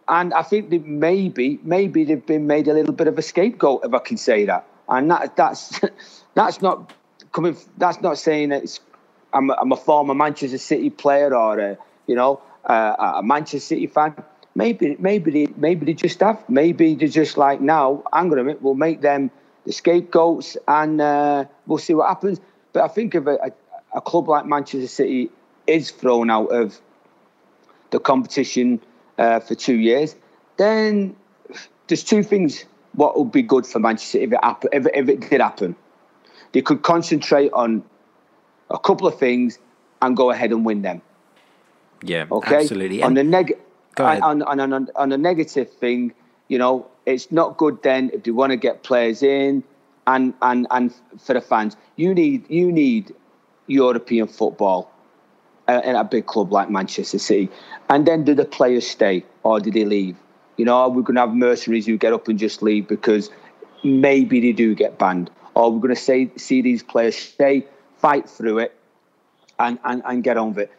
And 0.07 0.33
I 0.33 0.43
think 0.43 0.69
that 0.71 0.85
maybe, 0.85 1.59
maybe 1.63 2.03
they've 2.03 2.25
been 2.25 2.47
made 2.47 2.67
a 2.67 2.73
little 2.73 2.93
bit 2.93 3.07
of 3.07 3.17
a 3.17 3.21
scapegoat, 3.21 3.81
if 3.85 3.93
I 3.93 3.99
can 3.99 4.17
say 4.17 4.45
that. 4.45 4.65
And 4.87 5.09
that, 5.11 5.35
that's 5.35 5.79
that's 6.35 6.61
not 6.61 6.93
coming. 7.31 7.57
That's 7.77 8.01
not 8.01 8.17
saying 8.17 8.51
it's. 8.51 8.79
I'm, 9.31 9.51
I'm 9.51 9.71
a 9.71 9.77
former 9.77 10.15
Manchester 10.15 10.57
City 10.57 10.89
player 10.89 11.35
or 11.35 11.59
a, 11.59 11.77
you 12.07 12.15
know 12.15 12.41
a 12.65 13.21
Manchester 13.23 13.59
City 13.59 13.87
fan 13.87 14.15
maybe 14.59 14.95
maybe 14.99 15.31
they 15.31 15.47
maybe 15.55 15.85
they 15.85 15.93
just 15.93 16.19
have 16.19 16.37
maybe 16.49 16.93
they're 16.93 17.17
just 17.23 17.37
like 17.37 17.61
now 17.61 18.03
hang 18.13 18.31
on 18.31 18.37
a 18.39 18.43
minute 18.43 18.61
we'll 18.61 18.83
make 18.87 18.99
them 19.01 19.31
the 19.65 19.71
scapegoats 19.71 20.57
and 20.67 20.99
uh, 21.01 21.45
we'll 21.67 21.77
see 21.77 21.93
what 21.93 22.07
happens. 22.07 22.39
But 22.73 22.83
I 22.83 22.87
think 22.87 23.13
if 23.13 23.25
a, 23.27 23.35
a, 23.35 23.51
a, 23.95 24.01
club 24.01 24.27
like 24.27 24.45
Manchester 24.45 24.87
City 24.87 25.29
is 25.67 25.91
thrown 25.91 26.29
out 26.29 26.47
of 26.47 26.79
the 27.91 27.99
competition 27.99 28.81
uh, 29.17 29.39
for 29.39 29.55
two 29.55 29.75
years 29.75 30.15
then 30.57 31.15
there's 31.87 32.03
two 32.03 32.23
things 32.23 32.65
what 32.93 33.17
would 33.17 33.31
be 33.31 33.41
good 33.41 33.65
for 33.65 33.79
Manchester 33.79 34.11
City 34.11 34.23
if 34.25 34.33
it, 34.33 34.39
happen, 34.43 34.69
if, 34.73 34.87
if 34.93 35.09
it 35.09 35.29
did 35.29 35.41
happen. 35.41 35.75
They 36.51 36.61
could 36.61 36.81
concentrate 36.81 37.51
on 37.53 37.83
a 38.69 38.79
couple 38.79 39.07
of 39.07 39.17
things 39.17 39.59
and 40.01 40.17
go 40.17 40.31
ahead 40.31 40.51
and 40.51 40.65
win 40.65 40.81
them. 40.81 41.01
Yeah 42.03 42.25
okay? 42.31 42.55
absolutely. 42.57 43.03
On 43.03 43.13
the 43.13 43.23
negative 43.99 44.23
on, 44.23 44.59
on, 44.59 44.73
on, 44.73 44.89
on 44.95 45.11
a 45.11 45.17
negative 45.17 45.71
thing, 45.71 46.13
you 46.47 46.57
know, 46.57 46.87
it's 47.05 47.31
not 47.31 47.57
good 47.57 47.81
then 47.83 48.11
if 48.13 48.27
you 48.27 48.33
want 48.33 48.51
to 48.51 48.57
get 48.57 48.83
players 48.83 49.23
in 49.23 49.63
and, 50.07 50.33
and, 50.41 50.67
and 50.71 50.93
for 51.19 51.33
the 51.33 51.41
fans. 51.41 51.75
You 51.95 52.13
need, 52.13 52.49
you 52.49 52.71
need 52.71 53.13
European 53.67 54.27
football 54.27 54.91
uh, 55.67 55.81
in 55.83 55.95
a 55.95 56.03
big 56.03 56.25
club 56.25 56.51
like 56.51 56.69
Manchester 56.69 57.19
City. 57.19 57.49
And 57.89 58.05
then 58.07 58.23
do 58.23 58.33
the 58.33 58.45
players 58.45 58.87
stay 58.87 59.23
or 59.43 59.59
do 59.59 59.71
they 59.71 59.85
leave? 59.85 60.17
You 60.57 60.65
know, 60.65 60.75
are 60.75 60.89
we're 60.89 61.03
going 61.03 61.15
to 61.15 61.21
have 61.21 61.33
mercenaries 61.33 61.85
who 61.85 61.97
get 61.97 62.11
up 62.11 62.27
and 62.27 62.37
just 62.37 62.61
leave 62.61 62.87
because 62.87 63.29
maybe 63.83 64.39
they 64.41 64.51
do 64.51 64.75
get 64.75 64.97
banned. 64.97 65.29
Or 65.55 65.71
we're 65.71 65.79
going 65.79 65.95
to 65.95 66.01
say, 66.01 66.31
see 66.35 66.61
these 66.61 66.83
players 66.83 67.15
stay, 67.15 67.65
fight 67.97 68.29
through 68.29 68.59
it, 68.59 68.75
and, 69.57 69.79
and, 69.83 70.01
and 70.05 70.23
get 70.23 70.37
on 70.37 70.49
with 70.49 70.69
it. 70.69 70.71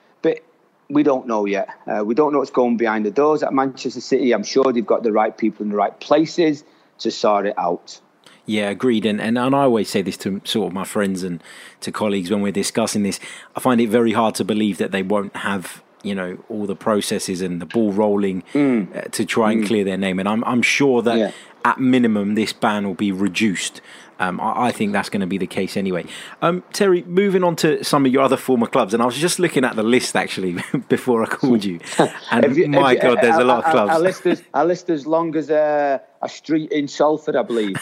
We 0.91 1.03
don't 1.03 1.27
know 1.27 1.47
yet. 1.47 1.69
Uh, 1.87 2.05
we 2.05 2.15
don't 2.15 2.33
know 2.33 2.41
what's 2.41 2.51
going 2.51 2.77
behind 2.77 3.07
the 3.07 3.11
doors 3.11 3.43
at 3.43 3.53
Manchester 3.53 4.01
City. 4.01 4.33
I'm 4.33 4.43
sure 4.43 4.73
they've 4.73 4.85
got 4.85 5.03
the 5.03 5.13
right 5.13 5.37
people 5.37 5.63
in 5.65 5.71
the 5.71 5.77
right 5.77 5.99
places 6.01 6.65
to 6.99 7.11
sort 7.11 7.47
it 7.47 7.55
out. 7.59 8.01
Yeah, 8.47 8.71
agreed. 8.71 9.07
And, 9.07 9.21
and 9.21 9.39
and 9.39 9.55
I 9.55 9.63
always 9.63 9.89
say 9.89 10.03
this 10.03 10.17
to 10.19 10.41
sort 10.45 10.69
of 10.69 10.73
my 10.73 10.85
friends 10.85 11.23
and 11.23 11.43
to 11.83 11.93
colleagues 11.93 12.31
when 12.31 12.43
we're 12.43 12.53
discussing 12.53 13.05
this. 13.05 13.21
I 13.55 13.61
find 13.61 13.81
it 13.81 13.89
very 13.89 14.13
hard 14.13 14.35
to 14.37 14.45
believe 14.45 14.79
that 14.79 14.91
they 14.91 15.03
won't 15.03 15.37
have 15.37 15.83
you 16.03 16.15
know 16.15 16.39
all 16.49 16.67
the 16.67 16.77
processes 16.77 17.43
and 17.43 17.61
the 17.61 17.67
ball 17.67 17.93
rolling 17.93 18.43
mm. 18.53 18.97
uh, 18.97 19.03
to 19.11 19.25
try 19.25 19.53
and 19.53 19.63
mm. 19.63 19.67
clear 19.67 19.85
their 19.85 19.97
name. 19.97 20.19
And 20.19 20.29
I'm 20.29 20.43
I'm 20.45 20.63
sure 20.63 21.03
that 21.03 21.19
yeah. 21.19 21.31
at 21.65 21.79
minimum 21.79 22.35
this 22.35 22.53
ban 22.53 22.87
will 22.87 22.95
be 22.95 23.13
reduced 23.13 23.81
um, 24.21 24.39
I, 24.39 24.67
I, 24.67 24.71
think 24.71 24.93
that's 24.93 25.09
going 25.09 25.23
to 25.23 25.27
be 25.27 25.39
the 25.39 25.47
case 25.47 25.79
anyway. 25.79 26.05
Um, 26.43 26.63
Terry, 26.75 27.03
moving 27.05 27.43
on 27.43 27.57
to 27.57 27.83
some 27.83 28.05
of 28.05 28.13
your 28.13 28.23
other 28.23 28.37
former 28.37 28.67
clubs, 28.67 28.93
and 28.93 29.03
I 29.03 29.07
was 29.07 29.17
just 29.17 29.39
looking 29.39 29.65
at 29.65 29.77
the 29.77 29.83
list 29.83 30.15
actually 30.15 30.63
before 30.89 31.25
I 31.25 31.27
called 31.27 31.65
you, 31.65 31.81
and 32.31 32.55
you, 32.55 32.69
my 32.69 32.95
God, 32.95 33.19
there's 33.23 33.39
a 33.39 33.45
lot 33.45 33.65
of 33.65 33.71
clubs. 33.71 33.93
Our, 33.93 33.99
list 33.99 34.27
is 34.27 34.43
our 34.53 34.67
list 34.67 34.91
as 34.91 35.07
long 35.07 35.35
as 35.37 35.49
a, 35.49 36.03
a 36.21 36.29
street 36.29 36.71
in 36.71 36.87
Salford, 36.87 37.35
I 37.35 37.43
believe. 37.43 37.77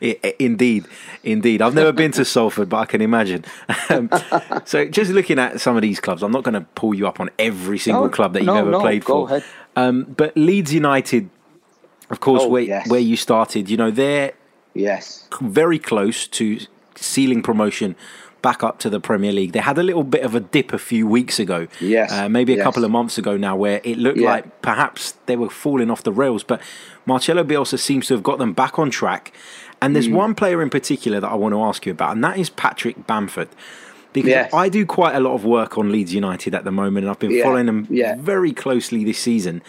indeed, 0.38 0.86
indeed. 1.22 1.60
I've 1.60 1.74
never 1.74 1.92
been 1.92 2.12
to 2.12 2.24
Salford, 2.24 2.70
but 2.70 2.78
I 2.78 2.86
can 2.86 3.02
imagine. 3.02 3.44
Um, 3.90 4.08
so, 4.64 4.86
just 4.86 5.10
looking 5.10 5.38
at 5.38 5.60
some 5.60 5.76
of 5.76 5.82
these 5.82 6.00
clubs, 6.00 6.22
I'm 6.22 6.32
not 6.32 6.42
going 6.42 6.54
to 6.54 6.62
pull 6.74 6.94
you 6.94 7.06
up 7.06 7.20
on 7.20 7.28
every 7.38 7.78
single 7.78 8.04
no, 8.04 8.08
club 8.08 8.32
that 8.32 8.40
you've 8.40 8.46
no, 8.46 8.56
ever 8.56 8.70
no, 8.70 8.80
played 8.80 9.04
for. 9.04 9.42
Um, 9.76 10.04
but 10.04 10.34
Leeds 10.38 10.72
United, 10.72 11.28
of 12.08 12.20
course, 12.20 12.42
oh, 12.44 12.48
where 12.48 12.62
yes. 12.62 12.88
where 12.88 13.00
you 13.00 13.18
started, 13.18 13.68
you 13.68 13.76
know, 13.76 13.90
they're 13.90 14.32
Yes. 14.74 15.28
Very 15.40 15.78
close 15.78 16.26
to 16.28 16.60
sealing 16.96 17.42
promotion 17.42 17.96
back 18.42 18.62
up 18.62 18.78
to 18.80 18.90
the 18.90 19.00
Premier 19.00 19.32
League. 19.32 19.52
They 19.52 19.60
had 19.60 19.78
a 19.78 19.82
little 19.82 20.04
bit 20.04 20.22
of 20.22 20.34
a 20.34 20.40
dip 20.40 20.74
a 20.74 20.78
few 20.78 21.06
weeks 21.06 21.38
ago. 21.38 21.66
Yes. 21.80 22.12
Uh, 22.12 22.28
maybe 22.28 22.52
a 22.52 22.56
yes. 22.56 22.64
couple 22.64 22.84
of 22.84 22.90
months 22.90 23.16
ago 23.16 23.38
now, 23.38 23.56
where 23.56 23.80
it 23.84 23.96
looked 23.96 24.18
yeah. 24.18 24.30
like 24.30 24.60
perhaps 24.60 25.12
they 25.24 25.34
were 25.34 25.48
falling 25.48 25.90
off 25.90 26.02
the 26.02 26.12
rails. 26.12 26.44
But 26.44 26.60
Marcelo 27.06 27.42
Bielsa 27.42 27.78
seems 27.78 28.06
to 28.08 28.14
have 28.14 28.22
got 28.22 28.38
them 28.38 28.52
back 28.52 28.78
on 28.78 28.90
track. 28.90 29.32
And 29.80 29.94
there's 29.94 30.08
mm. 30.08 30.14
one 30.14 30.34
player 30.34 30.60
in 30.62 30.70
particular 30.70 31.20
that 31.20 31.30
I 31.30 31.34
want 31.34 31.52
to 31.54 31.62
ask 31.62 31.86
you 31.86 31.92
about, 31.92 32.12
and 32.12 32.22
that 32.24 32.38
is 32.38 32.50
Patrick 32.50 33.06
Bamford. 33.06 33.48
Because 34.12 34.30
yes. 34.30 34.54
I 34.54 34.68
do 34.68 34.86
quite 34.86 35.14
a 35.14 35.20
lot 35.20 35.34
of 35.34 35.44
work 35.44 35.76
on 35.76 35.90
Leeds 35.90 36.14
United 36.14 36.54
at 36.54 36.64
the 36.64 36.70
moment, 36.70 37.04
and 37.04 37.10
I've 37.10 37.18
been 37.18 37.32
yeah. 37.32 37.42
following 37.42 37.66
them 37.66 37.86
yeah. 37.90 38.14
very 38.16 38.52
closely 38.52 39.04
this 39.04 39.18
season. 39.18 39.62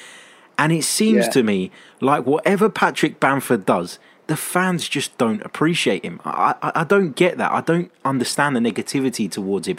And 0.58 0.72
it 0.72 0.84
seems 0.84 1.28
to 1.30 1.44
me 1.44 1.72
like 2.00 2.26
whatever 2.26 2.70
Patrick 2.70 3.20
Bamford 3.20 3.66
does, 3.66 4.00
the 4.28 4.38
fans 4.38 4.88
just 4.88 5.18
don't 5.18 5.42
appreciate 5.44 6.04
him. 6.04 6.22
I, 6.26 6.56
I, 6.62 6.72
I 6.82 6.84
don't 6.84 7.16
get 7.16 7.38
that. 7.38 7.52
I 7.52 7.62
don't 7.62 7.92
understand 8.04 8.56
the 8.56 8.60
negativity 8.60 9.30
towards 9.30 9.68
him. 9.68 9.78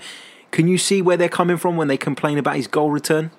Can 0.51 0.69
you 0.69 0.79
see 0.79 1.03
where 1.03 1.17
they're 1.17 1.29
coming 1.29 1.57
from 1.57 1.77
when 1.77 1.89
they 1.89 1.97
complain 1.97 2.39
about 2.39 2.57
his 2.57 2.67
goal 2.67 2.91
return? 2.91 3.31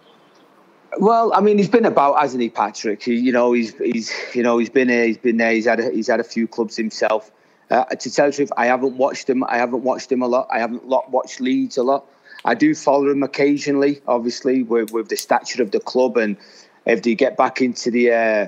Well, 0.99 1.31
I 1.33 1.41
mean, 1.41 1.57
he's 1.57 1.69
been 1.69 1.85
about, 1.85 2.19
hasn't 2.19 2.41
he, 2.41 2.49
Patrick? 2.49 3.03
He, 3.03 3.15
you 3.15 3.31
know, 3.31 3.53
he's 3.53 3.77
he's 3.77 4.11
you 4.33 4.41
know 4.41 4.57
he's 4.57 4.69
been 4.69 4.89
here, 4.89 5.05
he's 5.05 5.17
been 5.17 5.37
there, 5.37 5.51
he's 5.51 5.65
had 5.65 5.79
a, 5.79 5.91
he's 5.91 6.07
had 6.07 6.19
a 6.19 6.23
few 6.23 6.47
clubs 6.47 6.75
himself. 6.75 7.31
Uh, 7.69 7.83
to 7.85 8.11
tell 8.11 8.27
the 8.27 8.33
truth, 8.33 8.51
I 8.57 8.67
haven't 8.67 8.97
watched 8.97 9.29
him. 9.29 9.43
I 9.43 9.57
haven't 9.57 9.83
watched 9.83 10.11
him 10.11 10.21
a 10.21 10.27
lot. 10.27 10.47
I 10.51 10.59
haven't 10.59 10.85
watched 10.85 11.41
Leeds 11.41 11.77
a 11.77 11.83
lot. 11.83 12.05
I 12.45 12.55
do 12.55 12.73
follow 12.73 13.09
him 13.09 13.23
occasionally, 13.23 14.01
obviously, 14.07 14.63
with, 14.63 14.91
with 14.91 15.09
the 15.09 15.17
stature 15.17 15.61
of 15.61 15.71
the 15.71 15.79
club 15.79 16.17
and 16.17 16.37
if 16.85 17.01
they 17.01 17.15
get 17.15 17.35
back 17.35 17.61
into 17.61 17.91
the 17.91 18.11
uh, 18.11 18.47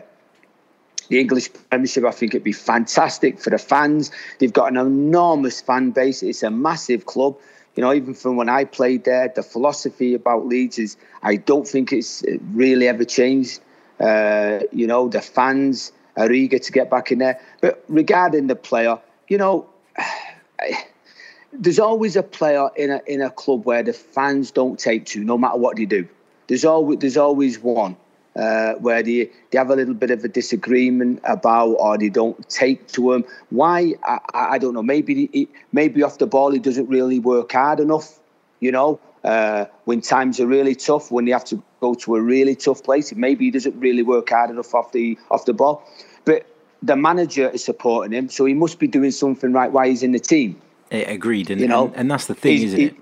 the 1.10 1.20
English 1.20 1.50
Premiership. 1.70 2.06
I 2.06 2.12
think 2.12 2.34
it'd 2.34 2.44
be 2.44 2.54
fantastic 2.54 3.40
for 3.40 3.50
the 3.50 3.58
fans. 3.58 4.12
They've 4.38 4.54
got 4.54 4.72
an 4.72 4.78
enormous 4.78 5.60
fan 5.60 5.92
base. 5.92 6.24
It's 6.24 6.44
a 6.44 6.50
massive 6.50 7.06
club. 7.06 7.38
You 7.76 7.84
know, 7.84 7.94
even 7.94 8.14
from 8.14 8.36
when 8.36 8.50
I 8.50 8.66
played 8.66 9.04
there, 9.04 9.32
the 9.34 9.44
philosophy 9.44 10.14
about 10.14 10.46
Leeds 10.46 10.80
is 10.80 10.98
I 11.22 11.36
don't 11.36 11.68
think 11.68 11.92
it's 11.92 12.24
really 12.54 12.88
ever 12.88 13.06
changed. 13.06 13.60
Uh, 14.00 14.60
you 14.72 14.88
know, 14.88 15.10
the 15.10 15.22
fans 15.22 15.92
are 16.16 16.32
eager 16.32 16.60
to 16.60 16.72
get 16.72 16.90
back 16.90 17.12
in 17.12 17.20
there. 17.20 17.40
But 17.62 17.84
regarding 17.88 18.48
the 18.48 18.56
player, 18.56 19.00
you 19.28 19.38
know, 19.38 19.70
there's 21.54 21.80
always 21.80 22.16
a 22.16 22.24
player 22.24 22.70
in 22.76 22.92
a 22.92 23.02
in 23.08 23.22
a 23.22 23.30
club 23.30 23.66
where 23.66 23.84
the 23.84 23.94
fans 23.94 24.52
don't 24.52 24.80
take 24.80 25.06
to, 25.08 25.24
no 25.24 25.38
matter 25.38 25.58
what 25.58 25.78
they 25.78 25.86
do. 25.86 26.08
There's 26.48 26.66
always 26.66 27.00
there's 27.00 27.18
always 27.18 27.60
one 27.60 27.98
uh, 28.36 28.74
where 28.76 29.04
they, 29.04 29.30
they 29.52 29.58
have 29.58 29.70
a 29.70 29.76
little 29.76 29.94
bit 29.94 30.12
of 30.12 30.24
a 30.24 30.28
disagreement 30.28 31.20
about 31.24 31.74
or 31.76 31.98
they 31.98 32.10
don't 32.10 32.48
take 32.50 32.88
to 32.90 33.14
him. 33.14 33.26
Why? 33.50 33.96
I, 34.04 34.20
I 34.34 34.58
don't 34.58 34.74
know. 34.74 34.84
Maybe 34.84 35.30
he, 35.32 35.48
maybe 35.72 36.04
off 36.04 36.18
the 36.18 36.28
ball 36.28 36.52
he 36.52 36.60
doesn't 36.60 36.88
really 36.88 37.20
work 37.20 37.52
hard 37.52 37.80
enough. 37.80 38.20
You 38.60 38.72
know, 38.72 39.00
uh, 39.24 39.66
when 39.86 40.02
times 40.02 40.40
are 40.40 40.48
really 40.48 40.76
tough, 40.76 41.12
when 41.12 41.26
they 41.26 41.32
have 41.32 41.46
to 41.46 41.62
go 41.82 41.94
to 41.94 42.16
a 42.16 42.22
really 42.22 42.56
tough 42.56 42.84
place, 42.84 43.14
maybe 43.16 43.46
he 43.46 43.52
doesn't 43.52 43.80
really 43.80 44.04
work 44.04 44.30
hard 44.30 44.50
enough 44.50 44.74
off 44.74 44.92
the 44.92 45.18
off 45.32 45.46
the 45.46 45.54
ball. 45.54 45.84
But 46.26 46.46
the 46.82 46.96
manager 46.96 47.50
is 47.50 47.64
supporting 47.64 48.12
him, 48.12 48.30
so 48.30 48.46
he 48.46 48.54
must 48.54 48.80
be 48.80 48.88
doing 48.88 49.12
something 49.12 49.52
right 49.54 49.72
while 49.72 49.88
he's 49.88 50.04
in 50.04 50.12
the 50.12 50.20
team. 50.20 50.62
agreed, 50.92 51.50
and, 51.50 51.62
you 51.62 51.68
know, 51.68 51.88
and, 51.88 51.96
and 51.96 52.12
that's 52.12 52.28
the 52.28 52.36
thing, 52.36 52.62
isn't 52.64 52.80
he, 52.80 52.86
it? 52.86 52.96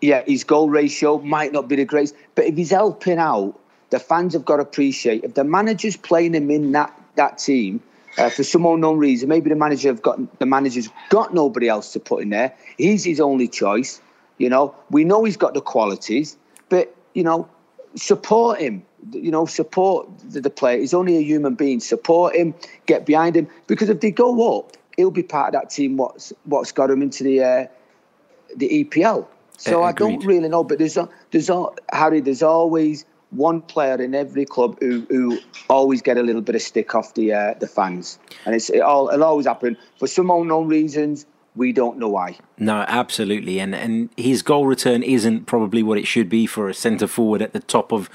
Yeah, 0.00 0.22
his 0.26 0.44
goal 0.44 0.68
ratio 0.68 1.18
might 1.18 1.52
not 1.52 1.68
be 1.68 1.76
the 1.76 1.84
greatest, 1.84 2.14
but 2.34 2.44
if 2.44 2.56
he's 2.56 2.70
helping 2.70 3.18
out 3.18 3.58
the 3.92 4.00
fans 4.00 4.32
have 4.32 4.44
got 4.44 4.56
to 4.56 4.62
appreciate 4.62 5.22
if 5.22 5.34
the 5.34 5.44
manager's 5.44 5.96
playing 5.96 6.34
him 6.34 6.50
in 6.50 6.72
that 6.72 6.98
that 7.14 7.36
team 7.36 7.80
uh, 8.16 8.30
for 8.30 8.42
some 8.42 8.64
unknown 8.64 8.98
reason. 8.98 9.28
Maybe 9.28 9.50
the 9.50 9.56
manager 9.56 9.88
have 9.88 10.02
got 10.02 10.38
the 10.38 10.46
manager's 10.46 10.88
got 11.10 11.34
nobody 11.34 11.68
else 11.68 11.92
to 11.92 12.00
put 12.00 12.22
in 12.22 12.30
there. 12.30 12.54
He's 12.78 13.04
his 13.04 13.20
only 13.20 13.48
choice. 13.48 14.00
You 14.38 14.48
know, 14.48 14.74
we 14.90 15.04
know 15.04 15.24
he's 15.24 15.36
got 15.36 15.52
the 15.52 15.60
qualities, 15.60 16.38
but 16.70 16.96
you 17.14 17.22
know, 17.22 17.48
support 17.94 18.60
him. 18.60 18.82
You 19.12 19.30
know, 19.30 19.44
support 19.46 20.08
the, 20.30 20.40
the 20.40 20.50
player. 20.50 20.78
He's 20.78 20.94
only 20.94 21.18
a 21.18 21.22
human 21.22 21.54
being. 21.54 21.80
Support 21.80 22.34
him. 22.34 22.54
Get 22.86 23.04
behind 23.04 23.36
him 23.36 23.46
because 23.66 23.90
if 23.90 24.00
they 24.00 24.10
go 24.10 24.58
up, 24.58 24.72
he'll 24.96 25.10
be 25.10 25.22
part 25.22 25.54
of 25.54 25.60
that 25.60 25.70
team. 25.70 25.98
What's 25.98 26.32
what's 26.44 26.72
got 26.72 26.90
him 26.90 27.02
into 27.02 27.24
the 27.24 27.42
uh, 27.42 27.66
the 28.56 28.84
EPL. 28.84 29.26
So 29.58 29.82
I 29.84 29.92
don't 29.92 30.24
really 30.24 30.48
know, 30.48 30.64
but 30.64 30.78
there's 30.78 30.96
a, 30.96 31.08
there's 31.30 31.48
a, 31.48 31.66
Harry. 31.92 32.20
There's 32.20 32.42
always 32.42 33.04
one 33.32 33.62
player 33.62 34.00
in 34.00 34.14
every 34.14 34.44
club 34.44 34.78
who, 34.80 35.06
who 35.08 35.38
always 35.68 36.02
get 36.02 36.18
a 36.18 36.22
little 36.22 36.42
bit 36.42 36.54
of 36.54 36.62
stick 36.62 36.94
off 36.94 37.14
the 37.14 37.32
uh, 37.32 37.54
the 37.58 37.66
fans, 37.66 38.18
and 38.44 38.54
it's 38.54 38.70
it 38.70 38.80
all 38.80 39.08
it'll 39.08 39.24
always 39.24 39.46
happen 39.46 39.76
for 39.98 40.06
some 40.06 40.30
unknown 40.30 40.68
reasons. 40.68 41.26
We 41.54 41.72
don't 41.72 41.98
know 41.98 42.08
why. 42.08 42.38
No, 42.58 42.84
absolutely, 42.88 43.58
and 43.58 43.74
and 43.74 44.10
his 44.16 44.42
goal 44.42 44.66
return 44.66 45.02
isn't 45.02 45.46
probably 45.46 45.82
what 45.82 45.98
it 45.98 46.06
should 46.06 46.28
be 46.28 46.46
for 46.46 46.68
a 46.68 46.74
centre 46.74 47.06
forward 47.06 47.42
at 47.42 47.52
the 47.52 47.60
top 47.60 47.92
of 47.92 48.08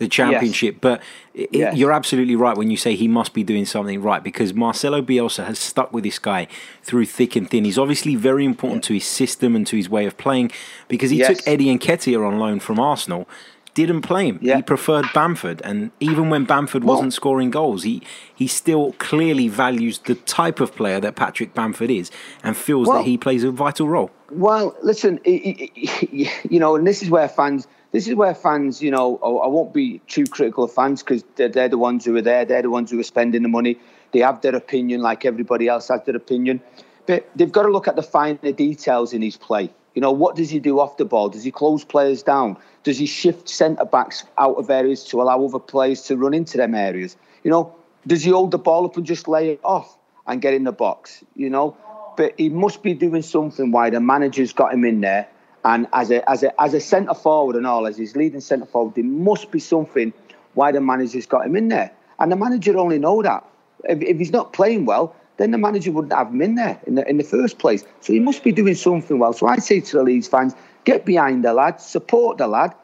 the 0.00 0.08
championship. 0.08 0.76
Yes. 0.76 0.80
But 0.80 1.02
it, 1.34 1.50
yes. 1.52 1.76
you're 1.76 1.92
absolutely 1.92 2.34
right 2.34 2.56
when 2.56 2.70
you 2.70 2.76
say 2.76 2.96
he 2.96 3.06
must 3.06 3.32
be 3.34 3.44
doing 3.44 3.66
something 3.66 4.02
right 4.02 4.22
because 4.22 4.52
Marcelo 4.54 5.02
Bielsa 5.02 5.44
has 5.44 5.58
stuck 5.58 5.92
with 5.92 6.02
this 6.04 6.18
guy 6.18 6.48
through 6.82 7.04
thick 7.04 7.36
and 7.36 7.48
thin. 7.48 7.64
He's 7.64 7.78
obviously 7.78 8.16
very 8.16 8.44
important 8.44 8.82
to 8.84 8.94
his 8.94 9.04
system 9.04 9.54
and 9.54 9.66
to 9.68 9.76
his 9.76 9.88
way 9.88 10.06
of 10.06 10.16
playing 10.16 10.50
because 10.88 11.10
he 11.10 11.18
took 11.18 11.38
Eddie 11.46 11.66
Nketiah 11.66 12.26
on 12.26 12.38
loan 12.38 12.60
from 12.60 12.80
Arsenal 12.80 13.28
didn't 13.74 14.02
play 14.02 14.26
him. 14.26 14.38
Yeah. 14.42 14.56
He 14.56 14.62
preferred 14.62 15.06
Bamford, 15.14 15.60
and 15.62 15.90
even 16.00 16.30
when 16.30 16.44
Bamford 16.44 16.84
wasn't 16.84 17.12
scoring 17.12 17.50
goals, 17.50 17.82
he 17.82 18.02
he 18.34 18.46
still 18.46 18.92
clearly 18.94 19.48
values 19.48 19.98
the 19.98 20.14
type 20.14 20.60
of 20.60 20.74
player 20.74 21.00
that 21.00 21.16
Patrick 21.16 21.54
Bamford 21.54 21.90
is, 21.90 22.10
and 22.42 22.56
feels 22.56 22.88
well, 22.88 22.98
that 22.98 23.04
he 23.06 23.16
plays 23.16 23.44
a 23.44 23.50
vital 23.50 23.88
role. 23.88 24.10
Well, 24.30 24.76
listen, 24.82 25.20
you 25.24 26.28
know, 26.58 26.76
and 26.76 26.86
this 26.86 27.02
is 27.02 27.10
where 27.10 27.28
fans. 27.28 27.66
This 27.92 28.06
is 28.06 28.14
where 28.14 28.36
fans, 28.36 28.80
you 28.80 28.92
know, 28.92 29.16
I 29.18 29.48
won't 29.48 29.74
be 29.74 30.00
too 30.06 30.24
critical 30.24 30.62
of 30.62 30.72
fans 30.72 31.02
because 31.02 31.24
they're, 31.34 31.48
they're 31.48 31.68
the 31.68 31.76
ones 31.76 32.04
who 32.04 32.14
are 32.14 32.22
there. 32.22 32.44
They're 32.44 32.62
the 32.62 32.70
ones 32.70 32.92
who 32.92 33.00
are 33.00 33.04
spending 33.04 33.42
the 33.42 33.48
money. 33.48 33.80
They 34.12 34.20
have 34.20 34.40
their 34.42 34.54
opinion, 34.54 35.00
like 35.02 35.24
everybody 35.24 35.66
else 35.66 35.88
has 35.88 36.04
their 36.04 36.14
opinion. 36.14 36.60
But 37.06 37.28
they've 37.34 37.50
got 37.50 37.64
to 37.64 37.68
look 37.68 37.88
at 37.88 37.96
the 37.96 38.04
finer 38.04 38.52
details 38.52 39.12
in 39.12 39.22
his 39.22 39.36
play. 39.36 39.70
You 39.94 40.00
know, 40.00 40.12
what 40.12 40.36
does 40.36 40.50
he 40.50 40.60
do 40.60 40.78
off 40.78 40.96
the 40.96 41.04
ball? 41.04 41.28
Does 41.28 41.44
he 41.44 41.50
close 41.50 41.84
players 41.84 42.22
down? 42.22 42.56
Does 42.84 42.98
he 42.98 43.06
shift 43.06 43.48
centre 43.48 43.84
backs 43.84 44.24
out 44.38 44.56
of 44.56 44.70
areas 44.70 45.04
to 45.04 45.20
allow 45.20 45.44
other 45.44 45.58
players 45.58 46.02
to 46.02 46.16
run 46.16 46.34
into 46.34 46.56
them 46.56 46.74
areas? 46.74 47.16
You 47.42 47.50
know, 47.50 47.74
does 48.06 48.22
he 48.22 48.30
hold 48.30 48.52
the 48.52 48.58
ball 48.58 48.84
up 48.84 48.96
and 48.96 49.04
just 49.04 49.28
lay 49.28 49.50
it 49.50 49.60
off 49.64 49.96
and 50.26 50.40
get 50.40 50.54
in 50.54 50.64
the 50.64 50.72
box? 50.72 51.24
You 51.34 51.50
know, 51.50 51.76
but 52.16 52.34
he 52.38 52.48
must 52.48 52.82
be 52.82 52.94
doing 52.94 53.22
something 53.22 53.72
why 53.72 53.90
the 53.90 54.00
manager's 54.00 54.52
got 54.52 54.72
him 54.72 54.84
in 54.84 55.00
there. 55.00 55.28
And 55.64 55.86
as 55.92 56.10
a 56.10 56.28
as 56.30 56.42
a 56.42 56.58
as 56.60 56.72
a 56.72 56.80
centre 56.80 57.14
forward 57.14 57.56
and 57.56 57.66
all, 57.66 57.86
as 57.86 57.98
his 57.98 58.16
leading 58.16 58.40
centre 58.40 58.66
forward, 58.66 58.94
there 58.94 59.04
must 59.04 59.50
be 59.50 59.58
something 59.58 60.12
why 60.54 60.72
the 60.72 60.80
manager's 60.80 61.26
got 61.26 61.44
him 61.44 61.56
in 61.56 61.68
there. 61.68 61.92
And 62.18 62.32
the 62.32 62.36
manager 62.36 62.76
only 62.78 62.98
know 62.98 63.22
that. 63.22 63.44
If, 63.84 64.00
if 64.02 64.18
he's 64.18 64.32
not 64.32 64.52
playing 64.52 64.84
well, 64.86 65.14
then 65.40 65.52
the 65.52 65.58
manager 65.58 65.90
wouldn't 65.90 66.12
have 66.12 66.28
him 66.28 66.42
in 66.42 66.54
there 66.56 66.78
in 66.86 66.96
the 66.96 67.08
in 67.08 67.16
the 67.16 67.24
first 67.24 67.58
place. 67.58 67.82
So 68.00 68.12
he 68.12 68.20
must 68.20 68.44
be 68.44 68.52
doing 68.52 68.74
something 68.74 69.18
well. 69.18 69.32
So 69.32 69.46
I 69.46 69.56
say 69.56 69.80
to 69.80 69.96
the 69.96 70.02
Leeds 70.02 70.28
fans, 70.28 70.54
get 70.84 71.06
behind 71.06 71.44
the 71.44 71.54
lad, 71.54 71.80
support 71.80 72.36
the 72.36 72.46
lad, 72.46 72.74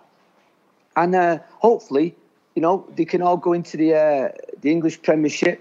and 0.96 1.14
uh, 1.14 1.38
hopefully, 1.58 2.16
you 2.54 2.62
know, 2.62 2.88
they 2.96 3.04
can 3.04 3.20
all 3.20 3.36
go 3.36 3.52
into 3.52 3.76
the 3.76 3.94
uh, 3.94 4.28
the 4.62 4.70
English 4.70 5.02
Premiership 5.02 5.60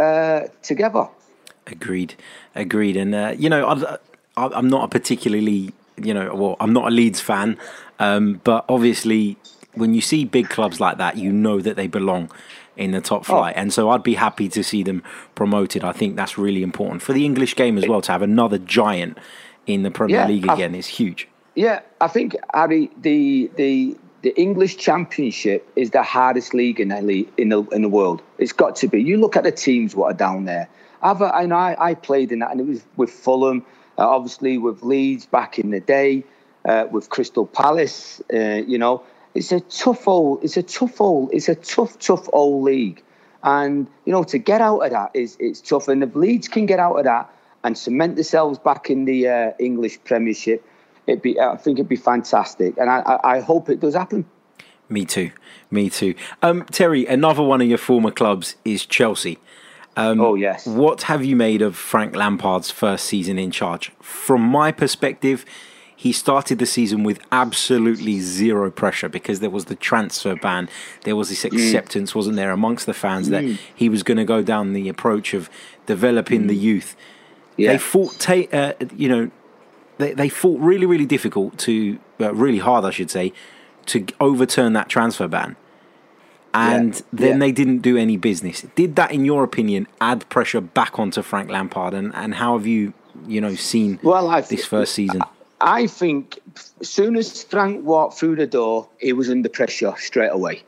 uh, 0.00 0.48
together. 0.62 1.08
Agreed, 1.68 2.16
agreed. 2.56 2.96
And 2.96 3.14
uh, 3.14 3.34
you 3.38 3.48
know, 3.48 3.98
I, 4.36 4.58
am 4.58 4.68
not 4.68 4.82
a 4.82 4.88
particularly, 4.88 5.72
you 5.96 6.12
know, 6.12 6.34
well, 6.34 6.56
I'm 6.58 6.72
not 6.72 6.88
a 6.88 6.90
Leeds 6.90 7.20
fan, 7.20 7.56
um, 8.00 8.40
but 8.42 8.64
obviously, 8.68 9.36
when 9.74 9.94
you 9.94 10.00
see 10.00 10.24
big 10.24 10.48
clubs 10.48 10.80
like 10.80 10.98
that, 10.98 11.16
you 11.16 11.30
know 11.30 11.60
that 11.60 11.76
they 11.76 11.86
belong 11.86 12.32
in 12.76 12.90
the 12.90 13.00
top 13.00 13.24
flight. 13.24 13.54
Oh. 13.56 13.60
And 13.60 13.72
so 13.72 13.90
I'd 13.90 14.02
be 14.02 14.14
happy 14.14 14.48
to 14.50 14.62
see 14.62 14.82
them 14.82 15.02
promoted. 15.34 15.84
I 15.84 15.92
think 15.92 16.16
that's 16.16 16.36
really 16.38 16.62
important 16.62 17.02
for 17.02 17.12
the 17.12 17.24
English 17.24 17.56
game 17.56 17.78
as 17.78 17.86
well 17.88 18.00
to 18.02 18.12
have 18.12 18.22
another 18.22 18.58
giant 18.58 19.18
in 19.66 19.82
the 19.82 19.90
Premier 19.90 20.16
yeah, 20.16 20.28
League 20.28 20.48
again 20.48 20.74
is 20.74 20.86
huge. 20.86 21.28
Yeah, 21.54 21.80
I 22.00 22.08
think 22.08 22.36
Harry, 22.52 22.90
the 23.00 23.50
the 23.56 23.96
the 24.22 24.38
English 24.40 24.76
Championship 24.76 25.68
is 25.76 25.90
the 25.90 26.02
hardest 26.02 26.52
league 26.52 26.80
in 26.80 26.88
the 26.88 27.00
league, 27.00 27.28
in 27.36 27.48
the 27.48 27.62
in 27.72 27.82
the 27.82 27.88
world. 27.88 28.22
It's 28.38 28.52
got 28.52 28.76
to 28.76 28.88
be. 28.88 29.02
You 29.02 29.16
look 29.18 29.36
at 29.36 29.44
the 29.44 29.52
teams 29.52 29.96
what 29.96 30.12
are 30.12 30.16
down 30.16 30.44
there. 30.44 30.68
I've, 31.02 31.22
I 31.22 31.46
know 31.46 31.56
I, 31.56 31.90
I 31.90 31.94
played 31.94 32.32
in 32.32 32.40
that, 32.40 32.50
and 32.50 32.60
it 32.60 32.66
was 32.66 32.82
with 32.96 33.10
Fulham, 33.10 33.64
uh, 33.98 34.08
obviously 34.08 34.58
with 34.58 34.82
Leeds 34.82 35.26
back 35.26 35.58
in 35.58 35.70
the 35.70 35.80
day, 35.80 36.24
uh, 36.64 36.86
with 36.90 37.08
Crystal 37.08 37.46
Palace. 37.46 38.20
Uh, 38.32 38.62
you 38.66 38.78
know, 38.78 39.02
it's 39.36 39.52
a 39.52 39.60
tough 39.60 40.08
old. 40.08 40.42
It's 40.42 40.56
a 40.56 40.62
tough 40.62 41.00
old. 41.00 41.30
It's 41.32 41.48
a 41.48 41.54
tough, 41.54 41.98
tough 41.98 42.28
old 42.32 42.64
league, 42.64 43.02
and 43.42 43.86
you 44.04 44.12
know 44.12 44.24
to 44.24 44.38
get 44.38 44.60
out 44.60 44.80
of 44.80 44.90
that 44.90 45.10
is 45.14 45.36
it's 45.38 45.60
tough. 45.60 45.88
And 45.88 46.02
if 46.02 46.14
Leeds 46.14 46.48
can 46.48 46.66
get 46.66 46.78
out 46.78 46.96
of 46.96 47.04
that 47.04 47.30
and 47.62 47.76
cement 47.76 48.16
themselves 48.16 48.58
back 48.58 48.90
in 48.90 49.04
the 49.04 49.28
uh, 49.28 49.52
English 49.58 49.98
Premiership 50.04 50.64
it'd 51.06 51.22
be 51.22 51.38
I 51.38 51.56
think 51.56 51.78
it'd 51.78 51.88
be 51.88 51.96
fantastic, 51.96 52.76
and 52.78 52.90
I, 52.90 53.18
I, 53.22 53.40
hope 53.40 53.68
it 53.68 53.80
does 53.80 53.94
happen. 53.94 54.24
Me 54.88 55.04
too, 55.04 55.30
me 55.70 55.90
too. 55.90 56.14
Um, 56.42 56.64
Terry, 56.70 57.06
another 57.06 57.42
one 57.42 57.60
of 57.60 57.68
your 57.68 57.78
former 57.78 58.10
clubs 58.10 58.56
is 58.64 58.86
Chelsea. 58.86 59.38
Um, 59.96 60.20
oh 60.20 60.34
yes. 60.34 60.66
What 60.66 61.02
have 61.02 61.24
you 61.24 61.36
made 61.36 61.62
of 61.62 61.76
Frank 61.76 62.14
Lampard's 62.14 62.70
first 62.70 63.06
season 63.06 63.38
in 63.38 63.50
charge? 63.50 63.92
From 64.00 64.42
my 64.42 64.70
perspective, 64.70 65.44
he 65.98 66.12
started 66.12 66.58
the 66.58 66.66
season 66.66 67.02
with 67.02 67.18
absolutely 67.32 68.20
zero 68.20 68.70
pressure 68.70 69.08
because 69.08 69.40
there 69.40 69.50
was 69.50 69.64
the 69.64 69.74
transfer 69.74 70.36
ban. 70.36 70.68
There 71.04 71.16
was 71.16 71.30
this 71.30 71.42
mm. 71.42 71.52
acceptance, 71.52 72.12
mm. 72.12 72.16
wasn't 72.16 72.36
there, 72.36 72.50
amongst 72.50 72.84
the 72.84 72.94
fans 72.94 73.28
mm. 73.28 73.30
that 73.30 73.60
he 73.74 73.88
was 73.88 74.02
going 74.02 74.18
to 74.18 74.24
go 74.24 74.42
down 74.42 74.74
the 74.74 74.90
approach 74.90 75.32
of 75.32 75.48
developing 75.86 76.42
mm. 76.42 76.48
the 76.48 76.56
youth. 76.56 76.94
Yeah. 77.56 77.72
They 77.72 77.78
fought, 77.78 78.18
ta- 78.18 78.50
uh, 78.52 78.74
you 78.94 79.08
know, 79.08 79.30
they, 79.96 80.12
they 80.12 80.28
fought 80.28 80.60
really, 80.60 80.84
really 80.84 81.06
difficult 81.06 81.56
to, 81.60 81.98
uh, 82.20 82.34
really 82.34 82.58
hard, 82.58 82.84
I 82.84 82.90
should 82.90 83.10
say, 83.10 83.32
to 83.86 84.04
overturn 84.20 84.74
that 84.74 84.90
transfer 84.90 85.26
ban. 85.26 85.56
And 86.52 86.94
yeah, 86.94 87.02
then 87.12 87.32
yeah. 87.32 87.38
they 87.38 87.52
didn't 87.52 87.78
do 87.78 87.96
any 87.96 88.18
business. 88.18 88.66
Did 88.74 88.96
that, 88.96 89.12
in 89.12 89.24
your 89.24 89.44
opinion, 89.44 89.88
add 90.00 90.28
pressure 90.28 90.60
back 90.60 90.98
onto 90.98 91.22
Frank 91.22 91.50
Lampard? 91.50 91.94
And, 91.94 92.14
and 92.14 92.34
how 92.34 92.56
have 92.58 92.66
you, 92.66 92.92
you 93.26 93.40
know, 93.40 93.54
seen 93.54 93.98
well, 94.02 94.28
I 94.28 94.42
this 94.42 94.66
first 94.66 94.92
season? 94.94 95.22
I 95.22 95.28
think 95.86 96.38
as 96.80 96.88
soon 96.88 97.16
as 97.16 97.42
Frank 97.44 97.84
walked 97.84 98.18
through 98.18 98.36
the 98.36 98.46
door, 98.46 98.88
he 98.98 99.12
was 99.12 99.30
under 99.30 99.48
pressure 99.48 99.94
straight 99.98 100.28
away. 100.28 100.62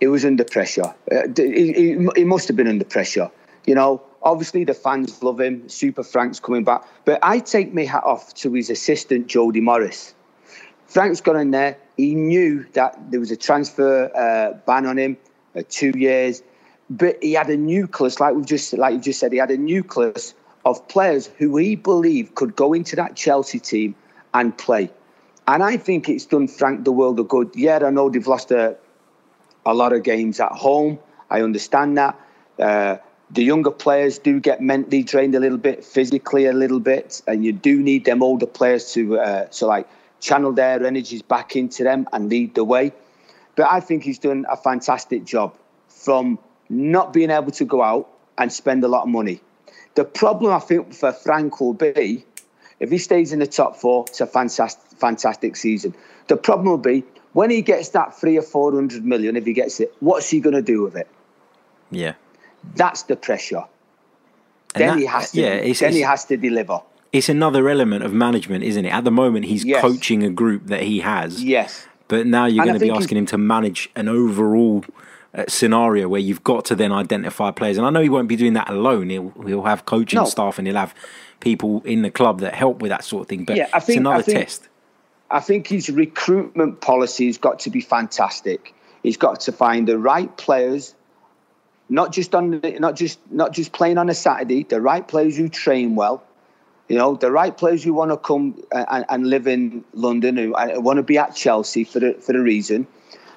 He 0.00 0.06
was 0.06 0.24
under 0.24 0.44
pressure. 0.44 0.94
Uh, 1.12 1.28
he, 1.36 1.72
he, 1.72 2.08
he 2.16 2.24
must 2.24 2.48
have 2.48 2.56
been 2.56 2.68
under 2.68 2.84
pressure. 2.84 3.30
You 3.66 3.74
know, 3.74 4.02
Obviously, 4.22 4.64
the 4.64 4.74
fans 4.74 5.22
love 5.22 5.40
him. 5.40 5.66
Super 5.68 6.02
Frank's 6.02 6.38
coming 6.40 6.64
back. 6.64 6.84
But 7.04 7.20
I 7.22 7.38
take 7.38 7.72
my 7.72 7.84
hat 7.84 8.04
off 8.04 8.34
to 8.34 8.52
his 8.52 8.68
assistant, 8.68 9.28
Jody 9.28 9.60
Morris. 9.60 10.14
Frank's 10.86 11.20
got 11.20 11.36
in 11.36 11.52
there. 11.52 11.76
He 11.96 12.14
knew 12.14 12.66
that 12.74 12.98
there 13.10 13.20
was 13.20 13.30
a 13.30 13.36
transfer 13.36 14.10
uh, 14.14 14.58
ban 14.66 14.86
on 14.86 14.98
him, 14.98 15.16
uh, 15.56 15.62
two 15.68 15.92
years. 15.96 16.42
but 16.90 17.16
he 17.22 17.32
had 17.32 17.48
a 17.48 17.56
nucleus, 17.56 18.20
like 18.20 18.34
we've 18.34 18.44
just 18.44 18.72
like 18.74 18.94
you 18.94 19.00
just 19.00 19.20
said, 19.20 19.32
he 19.32 19.38
had 19.38 19.50
a 19.50 19.56
nucleus 19.56 20.34
of 20.64 20.86
players 20.88 21.26
who 21.38 21.56
he 21.56 21.76
believed 21.76 22.34
could 22.34 22.54
go 22.56 22.72
into 22.72 22.96
that 22.96 23.16
Chelsea 23.16 23.58
team 23.58 23.94
and 24.34 24.56
play. 24.56 24.90
And 25.48 25.62
I 25.62 25.76
think 25.76 26.08
it's 26.08 26.26
done 26.26 26.48
Frank 26.48 26.84
the 26.84 26.92
world 26.92 27.18
of 27.18 27.28
good. 27.28 27.50
Yeah, 27.54 27.80
I 27.82 27.90
know 27.90 28.08
they've 28.08 28.26
lost 28.26 28.50
a, 28.50 28.76
a 29.66 29.74
lot 29.74 29.92
of 29.92 30.02
games 30.02 30.38
at 30.38 30.52
home. 30.52 30.98
I 31.30 31.42
understand 31.42 31.98
that. 31.98 32.20
Uh, 32.58 32.96
the 33.30 33.44
younger 33.44 33.70
players 33.70 34.18
do 34.18 34.40
get 34.40 34.60
mentally 34.60 35.02
drained 35.02 35.34
a 35.34 35.40
little 35.40 35.58
bit, 35.58 35.84
physically 35.84 36.46
a 36.46 36.52
little 36.52 36.80
bit, 36.80 37.22
and 37.26 37.44
you 37.44 37.52
do 37.52 37.80
need 37.80 38.04
them 38.04 38.22
older 38.22 38.46
players 38.46 38.92
to 38.92 39.18
uh, 39.18 39.44
to 39.46 39.66
like 39.66 39.88
channel 40.20 40.52
their 40.52 40.84
energies 40.84 41.22
back 41.22 41.56
into 41.56 41.84
them 41.84 42.06
and 42.12 42.28
lead 42.28 42.54
the 42.54 42.64
way. 42.64 42.92
But 43.56 43.68
I 43.70 43.80
think 43.80 44.02
he's 44.02 44.18
done 44.18 44.46
a 44.50 44.56
fantastic 44.56 45.24
job 45.24 45.56
from 45.88 46.38
not 46.68 47.12
being 47.12 47.30
able 47.30 47.50
to 47.52 47.64
go 47.64 47.82
out 47.82 48.08
and 48.36 48.52
spend 48.52 48.84
a 48.84 48.88
lot 48.88 49.02
of 49.02 49.08
money. 49.08 49.40
The 49.94 50.04
problem 50.04 50.52
I 50.52 50.60
think 50.60 50.94
for 50.94 51.12
Frank 51.12 51.60
will 51.60 51.74
be 51.74 52.24
if 52.80 52.90
he 52.90 52.98
stays 52.98 53.32
in 53.32 53.38
the 53.38 53.46
top 53.46 53.76
four, 53.76 54.06
it's 54.08 54.20
a 54.20 54.26
fantastic, 54.26 54.98
fantastic 54.98 55.56
season. 55.56 55.94
The 56.28 56.36
problem 56.36 56.68
will 56.68 56.78
be 56.78 57.04
when 57.32 57.50
he 57.50 57.62
gets 57.62 57.90
that 57.90 58.18
three 58.18 58.38
or 58.38 58.42
four 58.42 58.72
hundred 58.72 59.04
million, 59.04 59.36
if 59.36 59.44
he 59.44 59.52
gets 59.52 59.78
it, 59.80 59.94
what's 60.00 60.28
he 60.30 60.40
going 60.40 60.56
to 60.56 60.62
do 60.62 60.82
with 60.82 60.96
it? 60.96 61.08
Yeah, 61.90 62.14
that's 62.74 63.02
the 63.04 63.16
pressure. 63.16 63.64
And 64.74 64.82
then 64.82 64.88
that, 64.88 64.98
he 64.98 65.06
has 65.06 65.32
to. 65.32 65.40
Yeah, 65.40 65.54
it's, 65.54 65.80
then 65.80 65.90
it's, 65.90 65.96
he 65.96 66.02
has 66.02 66.24
to 66.26 66.36
deliver. 66.36 66.80
It's 67.12 67.28
another 67.28 67.68
element 67.68 68.04
of 68.04 68.12
management, 68.12 68.64
isn't 68.64 68.84
it? 68.84 68.90
At 68.90 69.04
the 69.04 69.10
moment, 69.10 69.44
he's 69.46 69.64
yes. 69.64 69.80
coaching 69.80 70.22
a 70.22 70.30
group 70.30 70.66
that 70.66 70.82
he 70.82 71.00
has. 71.00 71.42
Yes. 71.42 71.86
But 72.08 72.26
now 72.26 72.46
you're 72.46 72.62
and 72.62 72.70
going 72.70 72.80
to 72.80 72.84
be 72.84 72.90
asking 72.90 73.18
him 73.18 73.26
to 73.26 73.38
manage 73.38 73.90
an 73.94 74.08
overall 74.08 74.84
Uh, 75.32 75.44
scenario 75.46 76.08
where 76.08 76.20
you've 76.20 76.42
got 76.42 76.64
to 76.64 76.74
then 76.74 76.90
identify 76.90 77.52
players. 77.52 77.78
And 77.78 77.86
I 77.86 77.90
know 77.90 78.00
he 78.00 78.08
won't 78.08 78.26
be 78.26 78.34
doing 78.34 78.54
that 78.54 78.68
alone. 78.68 79.10
He'll 79.10 79.30
he'll 79.46 79.62
have 79.62 79.86
coaching 79.86 80.18
no. 80.18 80.24
staff 80.24 80.58
and 80.58 80.66
he'll 80.66 80.76
have 80.76 80.92
people 81.38 81.82
in 81.84 82.02
the 82.02 82.10
club 82.10 82.40
that 82.40 82.52
help 82.52 82.82
with 82.82 82.88
that 82.88 83.04
sort 83.04 83.22
of 83.22 83.28
thing. 83.28 83.44
But 83.44 83.56
yeah, 83.56 83.68
I 83.72 83.78
think, 83.78 83.98
it's 83.98 84.00
another 84.00 84.16
I 84.16 84.22
think, 84.22 84.38
test. 84.40 84.68
I 85.30 85.38
think 85.38 85.68
his 85.68 85.88
recruitment 85.88 86.80
policy 86.80 87.26
has 87.26 87.38
got 87.38 87.60
to 87.60 87.70
be 87.70 87.80
fantastic. 87.80 88.74
He's 89.04 89.16
got 89.16 89.38
to 89.42 89.52
find 89.52 89.86
the 89.86 89.98
right 89.98 90.36
players, 90.36 90.96
not 91.88 92.12
just 92.12 92.34
on 92.34 92.60
not 92.80 92.96
just 92.96 93.20
not 93.30 93.52
just 93.52 93.72
playing 93.72 93.98
on 93.98 94.10
a 94.10 94.14
Saturday. 94.14 94.64
The 94.64 94.80
right 94.80 95.06
players 95.06 95.36
who 95.36 95.48
train 95.48 95.94
well, 95.94 96.24
you 96.88 96.98
know, 96.98 97.14
the 97.14 97.30
right 97.30 97.56
players 97.56 97.84
who 97.84 97.94
want 97.94 98.10
to 98.10 98.16
come 98.16 98.60
uh, 98.74 98.84
and, 98.90 99.04
and 99.08 99.26
live 99.28 99.46
in 99.46 99.84
London, 99.94 100.36
who 100.36 100.54
uh, 100.54 100.80
want 100.80 100.96
to 100.96 101.04
be 101.04 101.18
at 101.18 101.36
Chelsea 101.36 101.84
for 101.84 102.00
the, 102.00 102.14
for 102.14 102.36
a 102.36 102.42
reason. 102.42 102.88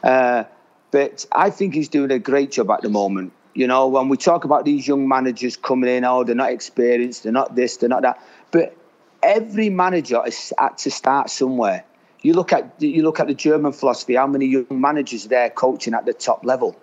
Uh, 0.04 0.46
but 0.94 1.26
I 1.32 1.50
think 1.50 1.74
he's 1.74 1.90
doing 1.90 2.12
a 2.12 2.20
great 2.20 2.52
job 2.52 2.70
at 2.70 2.84
the 2.84 2.90
moment. 2.90 3.34
You 3.56 3.66
know, 3.66 3.88
when 3.88 4.10
we 4.10 4.16
talk 4.16 4.46
about 4.46 4.64
these 4.64 4.88
young 4.88 5.08
managers 5.08 5.58
coming 5.58 5.90
in, 5.90 6.06
oh, 6.06 6.24
they're 6.24 6.36
not 6.36 6.52
experienced, 6.52 7.24
they're 7.24 7.32
not 7.32 7.56
this, 7.56 7.78
they're 7.78 7.90
not 7.90 8.04
that. 8.04 8.24
But 8.52 8.78
every 9.24 9.72
manager 9.72 10.22
has 10.24 10.54
had 10.56 10.78
to 10.78 10.92
start 10.92 11.32
somewhere. 11.32 11.84
You 12.22 12.34
look 12.34 12.54
at 12.54 12.80
you 12.80 13.02
look 13.02 13.20
at 13.20 13.26
the 13.26 13.34
German 13.34 13.74
philosophy. 13.74 14.14
How 14.14 14.28
many 14.28 14.46
young 14.46 14.68
managers 14.70 15.26
there 15.26 15.50
coaching 15.50 15.96
at 15.96 16.06
the 16.06 16.14
top 16.14 16.46
level? 16.46 16.80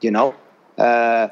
You 0.00 0.10
know, 0.10 0.34
uh, 0.78 1.28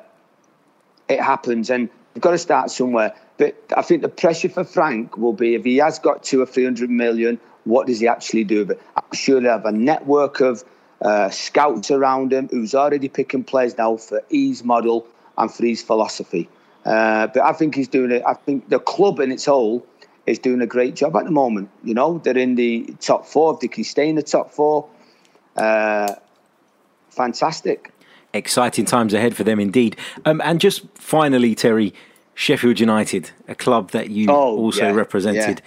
it 1.09 1.23
happens, 1.23 1.71
and 1.71 1.89
you've 2.15 2.23
got 2.23 2.33
to 2.33 2.39
start 2.39 2.71
somewhere. 2.71 3.15
But 3.39 3.57
I 3.75 3.81
think 3.81 4.03
the 4.03 4.11
pressure 4.11 4.51
for 4.51 4.65
Frank 4.65 5.17
will 5.17 5.33
be 5.33 5.55
if 5.55 5.65
he 5.65 5.79
has 5.79 5.99
got 5.99 6.25
two 6.25 6.43
or 6.43 6.47
three 6.47 6.65
hundred 6.65 6.91
million, 6.91 7.41
what 7.65 7.87
does 7.87 8.01
he 8.01 8.07
actually 8.07 8.45
do 8.45 8.69
it? 8.69 8.83
I'm 8.97 9.17
sure 9.17 9.41
they 9.41 9.49
have 9.49 9.65
a 9.65 9.73
network 9.73 10.41
of 10.41 10.63
uh, 11.03 11.31
scouts 11.31 11.91
around 11.91 12.33
him 12.33 12.49
who's 12.49 12.75
already 12.75 13.09
picking 13.09 13.45
players 13.45 13.77
now 13.79 13.97
for 13.97 14.23
his 14.31 14.65
model 14.65 15.07
and 15.37 15.53
for 15.53 15.65
his 15.65 15.83
philosophy. 15.83 16.49
Uh, 16.85 17.27
but 17.29 17.43
I 17.43 17.53
think 17.53 17.75
he's 17.75 17.89
doing 17.89 18.11
it. 18.11 18.23
I 18.27 18.35
think 18.35 18.69
the 18.69 18.79
club 18.79 19.21
in 19.21 19.31
its 19.31 19.45
whole 19.45 19.87
is 20.27 20.39
doing 20.39 20.61
a 20.61 20.67
great 20.67 20.95
job 20.95 21.17
at 21.17 21.25
the 21.25 21.31
moment. 21.31 21.71
You 21.85 21.95
know, 21.95 22.19
they're 22.19 22.37
in 22.37 22.55
the 22.55 22.95
top 23.01 23.27
four. 23.27 23.55
If 23.55 23.61
they 23.61 23.69
can 23.69 23.85
stay 23.85 24.09
in 24.09 24.17
the 24.17 24.23
top 24.23 24.53
four, 24.53 24.89
uh, 25.57 26.15
fantastic. 27.11 27.93
Exciting 28.35 28.85
times 28.85 29.15
ahead 29.15 29.37
for 29.37 29.45
them 29.45 29.59
indeed. 29.59 29.97
Um, 30.25 30.41
and 30.45 30.61
just 30.61 30.87
finally, 30.95 31.55
Terry, 31.55 31.95
Sheffield 32.35 32.79
United, 32.79 33.31
a 33.49 33.55
club 33.55 33.91
that 33.93 34.11
you 34.11 34.31
oh, 34.31 34.57
also 34.57 34.87
yeah, 34.87 34.93
represented. 34.93 35.63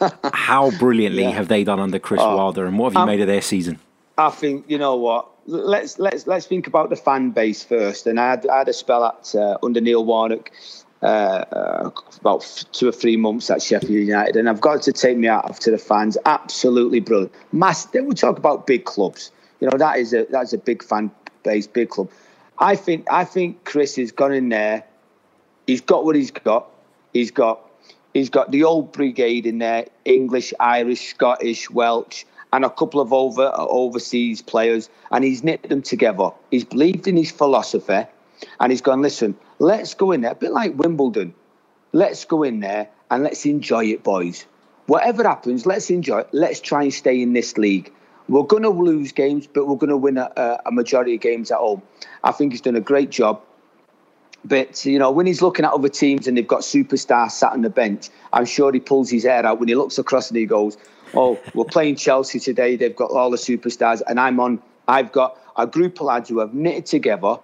Yeah. 0.00 0.10
How 0.32 0.70
brilliantly 0.72 1.22
yeah. 1.22 1.30
have 1.30 1.48
they 1.48 1.64
done 1.64 1.80
under 1.80 1.98
Chris 1.98 2.20
oh, 2.22 2.36
Wilder, 2.36 2.66
and 2.66 2.78
what 2.78 2.92
have 2.92 2.94
you 2.94 3.00
um, 3.00 3.08
made 3.08 3.20
of 3.20 3.26
their 3.26 3.42
season? 3.42 3.78
I 4.16 4.30
think 4.30 4.66
you 4.68 4.78
know 4.78 4.96
what. 4.96 5.28
Let's 5.46 5.98
let's 5.98 6.26
let's 6.26 6.46
think 6.46 6.66
about 6.66 6.90
the 6.90 6.96
fan 6.96 7.30
base 7.30 7.62
first. 7.62 8.06
And 8.06 8.18
I 8.18 8.30
had, 8.30 8.46
I 8.46 8.58
had 8.58 8.68
a 8.68 8.72
spell 8.72 9.04
at 9.04 9.34
uh, 9.34 9.58
under 9.62 9.80
Neil 9.80 10.04
Warnock, 10.04 10.50
uh, 11.02 11.06
uh, 11.06 11.90
about 12.20 12.64
two 12.72 12.88
or 12.88 12.92
three 12.92 13.16
months 13.16 13.50
at 13.50 13.60
Sheffield 13.60 13.92
United, 13.92 14.36
and 14.36 14.48
I've 14.48 14.60
got 14.60 14.82
to 14.82 14.92
take 14.92 15.18
me 15.18 15.28
out 15.28 15.60
to 15.60 15.70
the 15.70 15.78
fans. 15.78 16.16
Absolutely 16.24 17.00
brilliant. 17.00 17.32
Mass. 17.52 17.86
Then 17.86 18.06
we 18.06 18.14
talk 18.14 18.38
about 18.38 18.66
big 18.66 18.84
clubs. 18.84 19.30
You 19.60 19.68
know 19.68 19.76
that 19.76 19.98
is 19.98 20.14
a 20.14 20.26
that's 20.30 20.52
a 20.52 20.58
big 20.58 20.82
fan 20.82 21.10
base, 21.42 21.66
big 21.66 21.90
club. 21.90 22.10
I 22.58 22.76
think 22.76 23.06
I 23.10 23.24
think 23.24 23.64
Chris 23.64 23.96
has 23.96 24.12
gone 24.12 24.32
in 24.32 24.48
there. 24.48 24.84
He's 25.66 25.80
got 25.80 26.04
what 26.04 26.16
he's 26.16 26.30
got. 26.30 26.70
He's 27.12 27.32
got 27.32 27.60
he's 28.14 28.30
got 28.30 28.50
the 28.50 28.64
old 28.64 28.92
brigade 28.92 29.44
in 29.44 29.58
there: 29.58 29.86
English, 30.04 30.54
Irish, 30.60 31.10
Scottish, 31.10 31.68
Welsh 31.68 32.24
and 32.54 32.64
a 32.64 32.70
couple 32.70 33.00
of 33.00 33.12
over 33.12 33.50
overseas 33.56 34.40
players, 34.40 34.88
and 35.10 35.24
he's 35.24 35.42
knit 35.42 35.68
them 35.68 35.82
together. 35.82 36.30
He's 36.52 36.62
believed 36.62 37.08
in 37.08 37.16
his 37.16 37.32
philosophy, 37.32 38.06
and 38.60 38.70
he's 38.70 38.80
gone. 38.80 39.02
Listen, 39.02 39.36
let's 39.58 39.94
go 39.94 40.12
in 40.12 40.20
there, 40.20 40.30
a 40.30 40.36
bit 40.36 40.52
like 40.52 40.78
Wimbledon. 40.78 41.34
Let's 41.92 42.24
go 42.24 42.44
in 42.44 42.60
there 42.60 42.88
and 43.10 43.24
let's 43.24 43.44
enjoy 43.44 43.86
it, 43.86 44.04
boys. 44.04 44.46
Whatever 44.86 45.24
happens, 45.24 45.66
let's 45.66 45.90
enjoy 45.90 46.20
it. 46.20 46.28
Let's 46.30 46.60
try 46.60 46.84
and 46.84 46.94
stay 46.94 47.20
in 47.20 47.32
this 47.32 47.58
league. 47.58 47.92
We're 48.28 48.44
going 48.44 48.62
to 48.62 48.70
lose 48.70 49.10
games, 49.10 49.48
but 49.48 49.66
we're 49.66 49.76
going 49.76 49.90
to 49.90 49.96
win 49.96 50.16
a, 50.16 50.60
a 50.64 50.70
majority 50.70 51.16
of 51.16 51.20
games 51.22 51.50
at 51.50 51.58
home. 51.58 51.82
I 52.22 52.30
think 52.30 52.52
he's 52.52 52.60
done 52.60 52.76
a 52.76 52.80
great 52.80 53.10
job. 53.10 53.42
But 54.44 54.84
you 54.84 54.98
know, 55.00 55.10
when 55.10 55.26
he's 55.26 55.42
looking 55.42 55.64
at 55.64 55.72
other 55.72 55.88
teams 55.88 56.28
and 56.28 56.36
they've 56.36 56.46
got 56.46 56.60
superstars 56.60 57.32
sat 57.32 57.52
on 57.52 57.62
the 57.62 57.70
bench, 57.70 58.10
I'm 58.32 58.44
sure 58.44 58.72
he 58.72 58.78
pulls 58.78 59.10
his 59.10 59.24
hair 59.24 59.44
out 59.44 59.58
when 59.58 59.68
he 59.68 59.74
looks 59.74 59.98
across 59.98 60.28
and 60.28 60.36
he 60.36 60.46
goes, 60.46 60.76
oh, 61.16 61.40
we're 61.54 61.64
playing 61.64 61.96
Chelsea 61.96 62.40
today. 62.40 62.76
They've 62.76 62.94
got 62.94 63.10
all 63.10 63.30
the 63.30 63.36
superstars, 63.36 64.02
and 64.06 64.20
I'm 64.20 64.40
on. 64.40 64.62
I've 64.86 65.12
got 65.12 65.38
a 65.56 65.66
group 65.66 66.00
of 66.00 66.06
lads 66.06 66.28
who 66.28 66.40
have 66.40 66.54
knitted 66.54 66.86
together. 66.86 67.38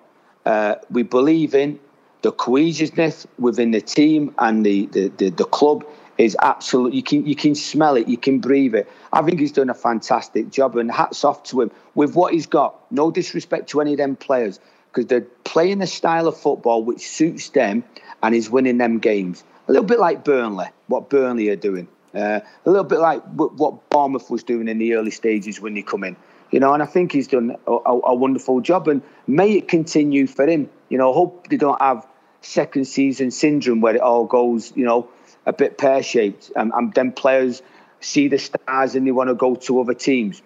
Uh, 0.45 0.77
we 0.91 1.03
believe 1.03 1.55
in 1.55 1.79
the 2.23 2.33
cohesiveness 2.33 3.27
within 3.39 3.71
the 3.71 3.81
team 3.81 4.35
and 4.39 4.65
the, 4.65 4.87
the, 4.87 5.09
the, 5.09 5.31
the 5.31 5.45
club 5.45 5.85
is 6.19 6.37
absolute. 6.43 6.93
You 6.93 7.03
can 7.03 7.27
you 7.27 7.35
can 7.35 7.55
smell 7.55 7.97
it, 7.97 8.09
you 8.09 8.19
can 8.19 8.41
breathe 8.41 8.75
it. 8.75 8.89
I 9.13 9.23
think 9.23 9.41
he's 9.41 9.53
done 9.53 9.71
a 9.71 9.75
fantastic 9.75 10.51
job, 10.51 10.77
and 10.77 10.91
hats 10.91 11.25
off 11.25 11.43
to 11.45 11.63
him 11.63 11.71
with 11.95 12.15
what 12.15 12.35
he's 12.35 12.47
got. 12.47 12.79
No 12.93 13.11
disrespect 13.11 13.71
to 13.71 13.81
any 13.81 13.93
of 13.93 13.99
them 13.99 14.17
players 14.17 14.61
because 14.93 15.07
they're 15.07 15.27
playing 15.45 15.81
a 15.81 15.87
style 15.87 16.27
of 16.29 16.37
football 16.37 16.85
which 16.85 17.09
suits 17.09 17.49
them 17.51 17.85
and 18.23 18.35
is 18.35 18.51
winning 18.51 18.79
them 18.79 18.99
games. 18.99 19.45
A 19.69 19.73
little 19.73 19.87
bit 19.87 20.01
like 20.01 20.25
Burnley, 20.25 20.67
what 20.89 21.09
Burnley 21.09 21.49
are 21.49 21.57
doing. 21.57 21.89
Uh, 22.15 22.41
a 22.67 22.71
little 22.71 22.85
bit 22.85 22.99
like 22.99 23.23
what 23.25 23.89
Bournemouth 23.89 24.31
was 24.31 24.43
doing 24.43 24.69
in 24.69 24.79
the 24.79 24.95
early 24.95 25.13
stages 25.13 25.61
when 25.61 25.77
he 25.77 25.83
come 25.83 26.03
in, 26.03 26.17
you 26.51 26.59
know. 26.59 26.75
And 26.75 26.83
I 26.83 26.87
think 26.87 27.13
he's 27.13 27.29
done 27.29 27.57
a, 27.67 27.73
a, 27.73 28.01
a 28.07 28.15
wonderful 28.15 28.61
job, 28.61 28.89
and 28.89 29.03
may 29.27 29.53
it 29.53 29.69
continue 29.69 30.27
for 30.27 30.47
him. 30.47 30.69
You 30.89 30.99
know, 30.99 31.13
hope 31.13 31.49
they 31.49 31.57
don't 31.57 31.81
have 31.81 32.07
second 32.41 32.87
season 32.87 33.31
syndrome 33.31 33.81
where 33.81 33.95
it 33.95 34.01
all 34.01 34.25
goes, 34.25 34.73
you 34.75 34.85
know, 34.85 35.09
a 35.47 35.53
bit 35.53 35.79
pear 35.79 36.03
shaped, 36.03 36.51
and, 36.57 36.73
and 36.75 36.93
then 36.95 37.13
players 37.13 37.63
see 38.01 38.29
the 38.29 38.39
stars 38.39 38.95
and 38.95 39.07
they 39.07 39.13
want 39.13 39.29
to 39.29 39.35
go 39.35 39.55
to 39.55 39.81
other 39.81 39.95
teams. 39.95 40.43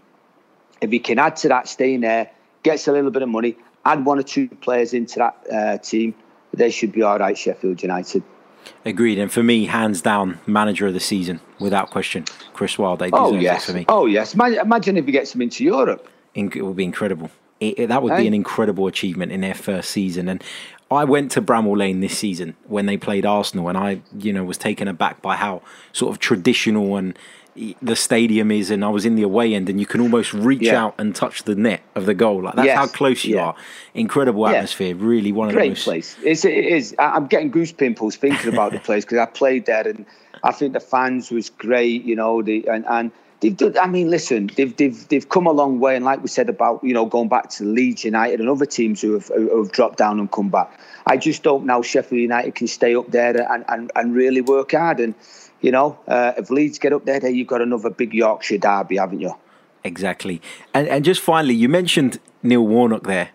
If 0.80 0.90
he 0.90 0.98
can 0.98 1.18
add 1.18 1.36
to 1.36 1.48
that, 1.48 1.68
staying 1.68 2.00
there, 2.00 2.30
gets 2.62 2.88
a 2.88 2.92
little 2.92 3.10
bit 3.10 3.22
of 3.22 3.28
money, 3.28 3.56
add 3.84 4.04
one 4.04 4.18
or 4.18 4.22
two 4.22 4.48
players 4.48 4.92
into 4.92 5.20
that 5.20 5.46
uh, 5.52 5.78
team, 5.78 6.14
they 6.52 6.70
should 6.70 6.92
be 6.92 7.02
all 7.02 7.18
right. 7.18 7.36
Sheffield 7.36 7.82
United. 7.82 8.22
Agreed. 8.84 9.18
And 9.18 9.30
for 9.30 9.42
me, 9.42 9.66
hands 9.66 10.02
down, 10.02 10.40
manager 10.46 10.86
of 10.86 10.94
the 10.94 11.00
season, 11.00 11.40
without 11.58 11.90
question. 11.90 12.24
Chris 12.52 12.78
Wilder 12.78 13.08
oh, 13.12 13.34
yes. 13.34 13.66
for 13.66 13.72
me. 13.72 13.84
Oh, 13.88 14.06
yes. 14.06 14.34
Imagine 14.34 14.96
if 14.96 15.06
he 15.06 15.12
gets 15.12 15.34
him 15.34 15.42
into 15.42 15.64
Europe. 15.64 16.08
It 16.34 16.62
would 16.64 16.76
be 16.76 16.84
incredible. 16.84 17.30
It, 17.60 17.78
it, 17.78 17.86
that 17.88 18.02
would 18.02 18.12
hey. 18.12 18.22
be 18.22 18.26
an 18.26 18.34
incredible 18.34 18.86
achievement 18.86 19.32
in 19.32 19.40
their 19.40 19.54
first 19.54 19.90
season. 19.90 20.28
And 20.28 20.42
I 20.90 21.04
went 21.04 21.30
to 21.32 21.42
Bramall 21.42 21.76
Lane 21.76 22.00
this 22.00 22.18
season 22.18 22.56
when 22.66 22.86
they 22.86 22.96
played 22.96 23.24
Arsenal, 23.24 23.68
and 23.68 23.78
I, 23.78 24.02
you 24.18 24.32
know, 24.32 24.44
was 24.44 24.58
taken 24.58 24.88
aback 24.88 25.22
by 25.22 25.36
how 25.36 25.62
sort 25.92 26.12
of 26.12 26.18
traditional 26.18 26.96
and 26.96 27.18
the 27.80 27.94
stadium 27.94 28.50
is, 28.50 28.70
and 28.70 28.84
I 28.84 28.88
was 28.88 29.06
in 29.06 29.14
the 29.14 29.22
away 29.22 29.54
end, 29.54 29.68
and 29.68 29.78
you 29.78 29.86
can 29.86 30.00
almost 30.00 30.32
reach 30.32 30.62
yeah. 30.62 30.84
out 30.84 30.94
and 30.98 31.14
touch 31.14 31.44
the 31.44 31.54
net 31.54 31.82
of 31.94 32.06
the 32.06 32.14
goal. 32.14 32.42
Like 32.42 32.56
that's 32.56 32.66
yes. 32.66 32.76
how 32.76 32.86
close 32.86 33.24
you 33.24 33.36
yeah. 33.36 33.46
are. 33.46 33.56
Incredible 33.94 34.46
atmosphere. 34.46 34.94
Yeah. 34.94 35.04
Really 35.04 35.32
one 35.32 35.48
of 35.48 35.54
Great 35.54 35.64
the 35.64 35.70
most. 35.70 35.84
place. 35.84 36.16
It's, 36.24 36.44
it 36.44 36.52
is. 36.52 36.94
I'm 36.98 37.26
getting 37.26 37.50
goose 37.50 37.72
pimples 37.72 38.16
thinking 38.16 38.52
about 38.52 38.72
the 38.72 38.80
place 38.80 39.04
because 39.04 39.18
I 39.18 39.26
played 39.26 39.66
there, 39.66 39.86
and 39.86 40.04
I 40.42 40.52
think 40.52 40.72
the 40.72 40.80
fans 40.80 41.30
was 41.30 41.50
great. 41.50 42.02
You 42.04 42.16
know, 42.16 42.42
the 42.42 42.66
and 42.68 42.84
and 42.88 43.12
they've 43.40 43.56
done, 43.56 43.78
I 43.78 43.86
mean, 43.86 44.10
listen, 44.10 44.50
they've 44.56 44.76
they've 44.76 45.08
they've 45.08 45.28
come 45.28 45.46
a 45.46 45.52
long 45.52 45.78
way, 45.78 45.94
and 45.94 46.04
like 46.04 46.22
we 46.22 46.28
said 46.28 46.48
about 46.48 46.82
you 46.82 46.92
know 46.92 47.06
going 47.06 47.28
back 47.28 47.50
to 47.50 47.64
Leeds 47.64 48.04
United 48.04 48.40
and 48.40 48.48
other 48.48 48.66
teams 48.66 49.00
who 49.00 49.12
have 49.12 49.28
who 49.28 49.62
have 49.62 49.70
dropped 49.70 49.98
down 49.98 50.18
and 50.18 50.30
come 50.32 50.48
back. 50.48 50.76
I 51.06 51.18
just 51.18 51.44
hope 51.44 51.62
now 51.62 51.82
Sheffield 51.82 52.20
United 52.20 52.54
can 52.54 52.66
stay 52.66 52.96
up 52.96 53.10
there 53.10 53.36
and 53.52 53.64
and, 53.68 53.92
and 53.94 54.14
really 54.14 54.40
work 54.40 54.72
hard. 54.72 54.98
And 54.98 55.14
you 55.64 55.70
know, 55.70 55.98
uh, 56.06 56.32
if 56.36 56.50
Leeds 56.50 56.78
get 56.78 56.92
up 56.92 57.06
there, 57.06 57.18
then 57.18 57.34
you've 57.34 57.46
got 57.46 57.62
another 57.62 57.88
big 57.88 58.12
Yorkshire 58.12 58.58
derby, 58.58 58.98
haven't 58.98 59.20
you? 59.20 59.34
Exactly. 59.82 60.42
And 60.74 60.86
and 60.88 61.02
just 61.06 61.22
finally, 61.22 61.54
you 61.54 61.70
mentioned 61.70 62.20
Neil 62.42 62.66
Warnock 62.66 63.04
there. 63.04 63.30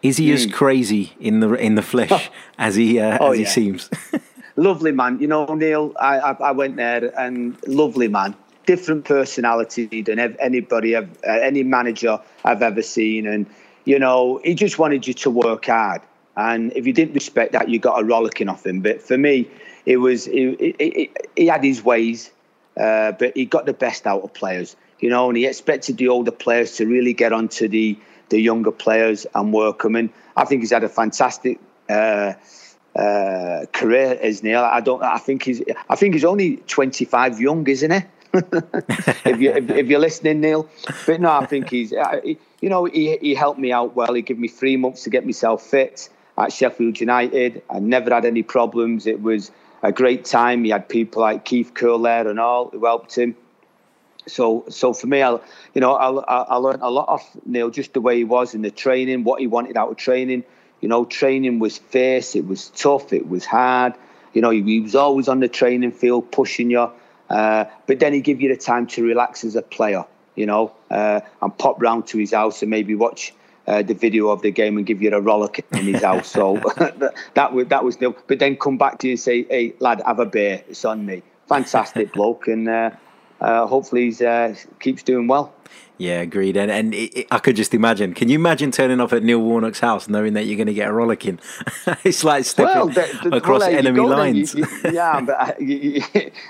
Is 0.00 0.16
he 0.16 0.30
mm. 0.30 0.34
as 0.34 0.44
hmm. 0.46 0.52
crazy 0.52 1.12
in 1.20 1.40
the 1.40 1.52
in 1.52 1.74
the 1.74 1.82
flesh 1.92 2.30
as 2.58 2.76
he 2.76 2.98
uh, 2.98 3.18
oh, 3.20 3.32
as 3.32 3.36
he 3.36 3.42
yeah. 3.42 3.50
seems? 3.50 3.90
lovely 4.56 4.92
man. 4.92 5.20
You 5.20 5.26
know, 5.26 5.44
Neil. 5.44 5.92
I, 6.00 6.20
I, 6.20 6.32
I 6.32 6.52
went 6.52 6.76
there 6.76 7.12
and 7.20 7.58
lovely 7.66 8.08
man. 8.08 8.34
Different 8.64 9.04
personality 9.04 10.00
than 10.00 10.18
anybody, 10.18 10.96
uh, 10.96 11.04
any 11.26 11.64
manager 11.64 12.18
I've 12.46 12.62
ever 12.62 12.80
seen, 12.80 13.26
and 13.26 13.44
you 13.84 13.98
know, 13.98 14.40
he 14.42 14.54
just 14.54 14.78
wanted 14.78 15.06
you 15.06 15.12
to 15.12 15.30
work 15.30 15.66
hard. 15.66 16.00
And 16.34 16.72
if 16.74 16.86
you 16.86 16.94
didn't 16.94 17.12
respect 17.12 17.52
that, 17.52 17.68
you 17.68 17.78
got 17.78 18.00
a 18.00 18.04
rollicking 18.04 18.48
off 18.48 18.64
him. 18.64 18.80
But 18.80 19.02
for 19.02 19.18
me, 19.18 19.50
it 19.86 19.98
was 19.98 20.24
he, 20.24 20.74
he, 20.78 21.10
he 21.36 21.46
had 21.46 21.62
his 21.62 21.84
ways, 21.84 22.30
uh, 22.76 23.12
but 23.12 23.36
he 23.36 23.44
got 23.44 23.66
the 23.66 23.72
best 23.72 24.06
out 24.06 24.22
of 24.22 24.32
players. 24.34 24.76
You 25.00 25.10
know, 25.10 25.28
and 25.28 25.36
he 25.36 25.46
expected 25.46 25.98
the 25.98 26.08
older 26.08 26.30
players 26.30 26.76
to 26.76 26.86
really 26.86 27.12
get 27.12 27.32
onto 27.32 27.68
the 27.68 27.98
the 28.30 28.40
younger 28.40 28.72
players 28.72 29.26
and 29.34 29.52
work 29.52 29.82
them. 29.82 29.96
And 29.96 30.10
I 30.36 30.44
think 30.44 30.62
he's 30.62 30.70
had 30.70 30.84
a 30.84 30.88
fantastic 30.88 31.58
uh, 31.88 32.32
uh, 32.96 33.66
career, 33.72 34.18
as 34.22 34.42
Neil. 34.42 34.60
I 34.60 34.80
don't. 34.80 35.02
I 35.02 35.18
think 35.18 35.42
he's. 35.42 35.62
I 35.88 35.96
think 35.96 36.14
he's 36.14 36.24
only 36.24 36.56
twenty 36.68 37.04
five 37.04 37.40
young, 37.40 37.66
isn't 37.66 37.90
he? 37.90 38.00
if 38.34 39.40
you 39.40 39.52
if, 39.52 39.70
if, 39.70 39.86
you're 39.86 40.00
listening, 40.00 40.40
Neil. 40.40 40.68
But 41.06 41.20
no, 41.20 41.32
I 41.32 41.46
think 41.46 41.70
he's. 41.70 41.92
Uh, 41.92 42.20
you 42.60 42.68
know, 42.68 42.84
he 42.86 43.16
he 43.18 43.34
helped 43.34 43.60
me 43.60 43.72
out 43.72 43.94
well. 43.94 44.14
He 44.14 44.22
gave 44.22 44.38
me 44.38 44.48
three 44.48 44.76
months 44.76 45.04
to 45.04 45.10
get 45.10 45.26
myself 45.26 45.62
fit 45.62 46.08
at 46.38 46.52
Sheffield 46.52 46.98
United. 46.98 47.62
I 47.68 47.78
never 47.78 48.12
had 48.12 48.24
any 48.24 48.42
problems. 48.42 49.06
It 49.06 49.22
was 49.22 49.50
a 49.84 49.92
great 49.92 50.24
time. 50.24 50.64
He 50.64 50.70
had 50.70 50.88
people 50.88 51.22
like 51.22 51.44
Keith 51.44 51.72
Curle 51.74 52.02
there 52.02 52.26
and 52.26 52.40
all 52.40 52.70
who 52.70 52.84
helped 52.84 53.16
him 53.16 53.36
so 54.26 54.64
so 54.68 54.92
for 54.92 55.06
me, 55.06 55.22
I 55.22 55.32
you 55.74 55.80
know 55.80 55.94
I, 55.94 56.08
I 56.42 56.56
learned 56.56 56.82
a 56.82 56.90
lot 56.90 57.08
of 57.08 57.20
Neil 57.44 57.70
just 57.70 57.92
the 57.92 58.00
way 58.00 58.16
he 58.16 58.24
was 58.24 58.54
in 58.54 58.62
the 58.62 58.70
training, 58.70 59.24
what 59.24 59.40
he 59.40 59.46
wanted 59.46 59.76
out 59.76 59.90
of 59.90 59.96
training. 59.96 60.44
You 60.80 60.88
know, 60.88 61.04
training 61.04 61.58
was 61.58 61.78
fierce, 61.78 62.34
it 62.34 62.46
was 62.46 62.68
tough, 62.70 63.12
it 63.12 63.28
was 63.28 63.44
hard. 63.44 63.94
You 64.32 64.42
know, 64.42 64.50
he, 64.50 64.62
he 64.62 64.80
was 64.80 64.94
always 64.94 65.28
on 65.28 65.40
the 65.40 65.48
training 65.48 65.92
field 65.92 66.30
pushing 66.30 66.70
you, 66.70 66.90
uh, 67.30 67.64
but 67.86 68.00
then 68.00 68.12
he 68.12 68.20
give 68.20 68.40
you 68.40 68.48
the 68.48 68.56
time 68.56 68.86
to 68.88 69.02
relax 69.02 69.44
as 69.44 69.56
a 69.56 69.62
player. 69.62 70.04
You 70.34 70.46
know, 70.46 70.72
uh, 70.90 71.20
and 71.40 71.56
pop 71.58 71.80
round 71.80 72.08
to 72.08 72.18
his 72.18 72.32
house 72.32 72.62
and 72.62 72.70
maybe 72.70 72.94
watch 72.94 73.32
uh, 73.66 73.82
the 73.82 73.94
video 73.94 74.28
of 74.28 74.42
the 74.42 74.50
game 74.50 74.76
and 74.76 74.86
give 74.86 75.00
you 75.02 75.10
a 75.10 75.20
rollick 75.20 75.64
in 75.72 75.84
his 75.94 76.02
house. 76.02 76.28
So 76.28 76.56
that, 76.76 77.14
that 77.34 77.52
was 77.52 77.66
that 77.68 77.84
was 77.84 78.00
Neil. 78.00 78.16
But 78.26 78.38
then 78.38 78.56
come 78.56 78.78
back 78.78 78.98
to 78.98 79.08
you 79.08 79.12
and 79.12 79.20
say, 79.20 79.44
"Hey, 79.44 79.74
lad, 79.78 80.02
have 80.06 80.18
a 80.18 80.26
beer. 80.26 80.62
It's 80.68 80.84
on 80.84 81.06
me." 81.06 81.22
Fantastic 81.48 82.12
bloke, 82.14 82.48
and 82.48 82.68
uh, 82.68 82.90
uh, 83.40 83.66
hopefully 83.66 84.10
he 84.10 84.24
uh, 84.26 84.54
keeps 84.80 85.02
doing 85.02 85.26
well. 85.26 85.54
Yeah, 85.96 86.20
agreed. 86.20 86.56
And 86.56 86.70
and 86.70 86.92
it, 86.92 87.16
it, 87.16 87.26
I 87.30 87.38
could 87.38 87.56
just 87.56 87.72
imagine. 87.72 88.14
Can 88.14 88.28
you 88.28 88.34
imagine 88.34 88.70
turning 88.72 89.00
up 89.00 89.12
at 89.12 89.22
Neil 89.22 89.38
Warnock's 89.38 89.80
house 89.80 90.08
knowing 90.08 90.32
that 90.32 90.44
you're 90.46 90.56
going 90.56 90.66
to 90.66 90.74
get 90.74 90.88
a 90.88 90.92
rollicking? 90.92 91.38
it's 92.04 92.24
like 92.24 92.44
stepping 92.44 92.74
well, 92.74 92.88
the, 92.88 93.20
the, 93.22 93.36
across 93.36 93.60
well, 93.60 93.70
enemy 93.70 94.00
lines. 94.00 94.54
You, 94.54 94.66
you, 94.66 94.90
yeah, 94.92 95.20
but 95.20 95.40
uh, 95.40 95.52
you, 95.60 96.02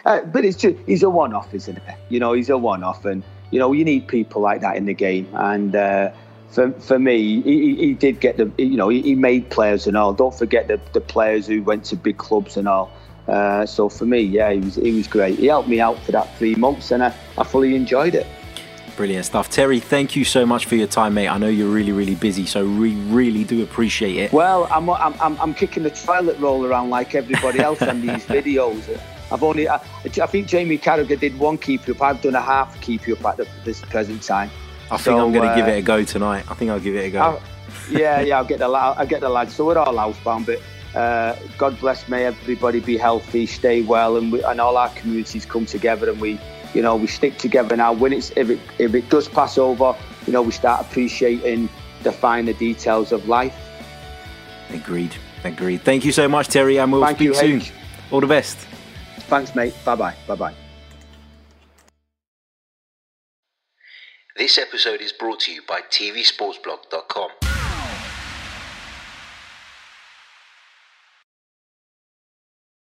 uh, 0.07 0.23
but 0.23 0.45
it's 0.45 0.57
just 0.57 0.77
he's 0.87 1.03
a 1.03 1.11
one-off, 1.11 1.53
isn't 1.53 1.77
it? 1.77 1.83
You 2.09 2.21
know, 2.21 2.33
he's 2.33 2.49
a 2.49 2.57
one-off, 2.57 3.05
and 3.05 3.23
you 3.51 3.59
know 3.59 3.73
you 3.73 3.85
need 3.85 4.09
people 4.09 4.41
like 4.41 4.63
that 4.63 4.77
in 4.77 4.87
the 4.87 4.95
game. 4.95 5.29
And 5.35 5.77
uh, 5.77 6.13
for 6.51 6.71
for 6.73 6.99
me, 6.99 7.43
he, 7.43 7.75
he, 7.75 7.95
did 7.95 8.21
get 8.21 8.37
the 8.37 8.51
you 8.59 8.77
know 8.77 8.89
he, 8.89 9.03
he 9.03 9.15
made 9.15 9.51
players 9.51 9.87
and 9.87 9.97
all. 9.97 10.13
Don't 10.13 10.35
forget 10.35 10.69
the 10.69 10.81
the 10.93 11.01
players 11.01 11.47
who 11.47 11.63
went 11.63 11.85
to 11.87 11.97
big 11.97 12.19
clubs 12.19 12.57
and 12.57 12.69
all. 12.69 12.93
Uh, 13.27 13.65
so 13.65 13.89
for 13.89 14.05
me, 14.05 14.21
yeah, 14.21 14.53
he 14.53 14.61
was 14.61 14.75
he 14.77 14.93
was 14.93 15.09
great. 15.09 15.39
He 15.39 15.47
helped 15.47 15.69
me 15.69 15.81
out 15.81 15.99
for 16.01 16.13
that 16.13 16.37
three 16.37 16.55
months, 16.55 16.91
and 16.91 17.03
I, 17.03 17.15
I 17.39 17.45
fully 17.45 17.75
enjoyed 17.75 18.15
it. 18.15 18.27
Brilliant 18.97 19.27
stuff, 19.27 19.51
Terry. 19.51 19.81
Thank 19.81 20.15
you 20.15 20.25
so 20.25 20.47
much 20.47 20.67
for 20.67 20.77
your 20.77 20.87
time, 20.87 21.15
mate. 21.15 21.27
I 21.27 21.37
know 21.37 21.49
you're 21.49 21.69
really, 21.69 21.91
really 21.91 22.15
busy, 22.15 22.47
so 22.47 22.65
we 22.65 22.95
really 23.07 23.43
do 23.43 23.63
appreciate 23.65 24.17
it. 24.17 24.33
Well, 24.33 24.69
I'm 24.71 24.89
I'm 24.89 25.41
I'm, 25.41 25.55
kicking 25.55 25.83
the 25.83 25.91
toilet 25.91 26.39
roll 26.39 26.65
around 26.65 26.91
like 26.91 27.15
everybody 27.17 27.59
else 27.59 27.83
on 27.83 28.01
these 28.03 28.25
videos. 28.27 29.01
I've 29.33 29.43
only 29.43 29.69
I, 29.69 29.77
I, 30.05 30.09
think 30.27 30.47
Jamie 30.47 30.79
Carragher 30.79 31.19
did 31.19 31.37
one 31.39 31.59
keep 31.59 31.89
up. 31.89 32.01
I've 32.03 32.23
done 32.23 32.37
a 32.37 32.41
half 32.41 32.81
keep 32.83 33.09
up 33.09 33.25
at 33.25 33.37
the, 33.39 33.49
this 33.65 33.81
present 33.81 34.23
time. 34.23 34.51
I 34.91 34.97
think 34.97 35.17
so, 35.17 35.27
I'm 35.27 35.33
going 35.33 35.45
to 35.45 35.51
uh, 35.51 35.57
give 35.57 35.69
it 35.69 35.79
a 35.79 35.83
go 35.83 36.05
tonight. 36.05 36.45
I 36.51 36.55
think 36.55 36.71
I'll 36.71 36.81
give 36.81 36.95
it 36.95 37.07
a 37.07 37.11
go. 37.11 37.21
I'll, 37.21 37.43
yeah, 37.91 38.21
yeah, 38.21 38.39
I'll 38.39 38.45
get 38.45 38.59
the 38.59 38.67
I'll 38.67 39.07
get 39.07 39.21
the 39.21 39.29
lads. 39.29 39.55
So 39.55 39.65
we're 39.65 39.79
all 39.79 39.95
housebound, 39.95 40.47
but 40.47 40.99
uh, 40.99 41.37
God 41.59 41.79
bless. 41.81 42.09
May 42.09 42.25
everybody 42.25 42.81
be 42.81 42.97
healthy, 42.97 43.47
stay 43.47 43.83
well, 43.83 44.17
and 44.17 44.33
we, 44.33 44.43
and 44.45 44.61
all 44.61 44.77
our 44.77 44.91
communities 44.91 45.45
come 45.45 45.67
together 45.67 46.11
and 46.11 46.21
we, 46.21 46.39
you 46.75 46.83
know, 46.83 46.97
we 46.97 47.07
stick 47.07 47.39
together 47.39 47.77
now. 47.77 47.93
When 47.93 48.13
it's 48.13 48.31
if 48.37 48.51
it 48.51 48.61
if 48.79 48.95
it 48.95 49.09
does 49.09 49.29
pass 49.29 49.59
over, 49.59 49.97
you 50.27 50.33
know, 50.33 50.43
we 50.43 50.53
start 50.53 50.87
appreciating 50.87 51.69
the 52.03 52.13
finer 52.13 52.53
details 52.53 53.13
of 53.13 53.29
life. 53.29 53.55
Agreed. 54.71 55.15
Agreed. 55.45 55.83
Thank 55.83 56.05
you 56.05 56.13
so 56.13 56.29
much, 56.29 56.49
Terry, 56.49 56.79
and 56.79 56.91
we'll 56.91 57.05
Thank 57.05 57.19
speak 57.19 57.29
you, 57.29 57.35
soon. 57.35 57.61
H. 57.61 57.73
All 58.11 58.21
the 58.21 58.27
best. 58.27 58.57
Thanks, 59.29 59.55
mate. 59.55 59.75
Bye 59.85 59.97
bye. 59.97 60.15
Bye 60.27 60.35
bye. 60.37 60.55
This 64.37 64.59
episode 64.59 65.01
is 65.01 65.13
brought 65.13 65.39
to 65.41 65.53
you 65.53 65.63
by 65.69 65.83
TVSportsBlog.com. 65.83 67.54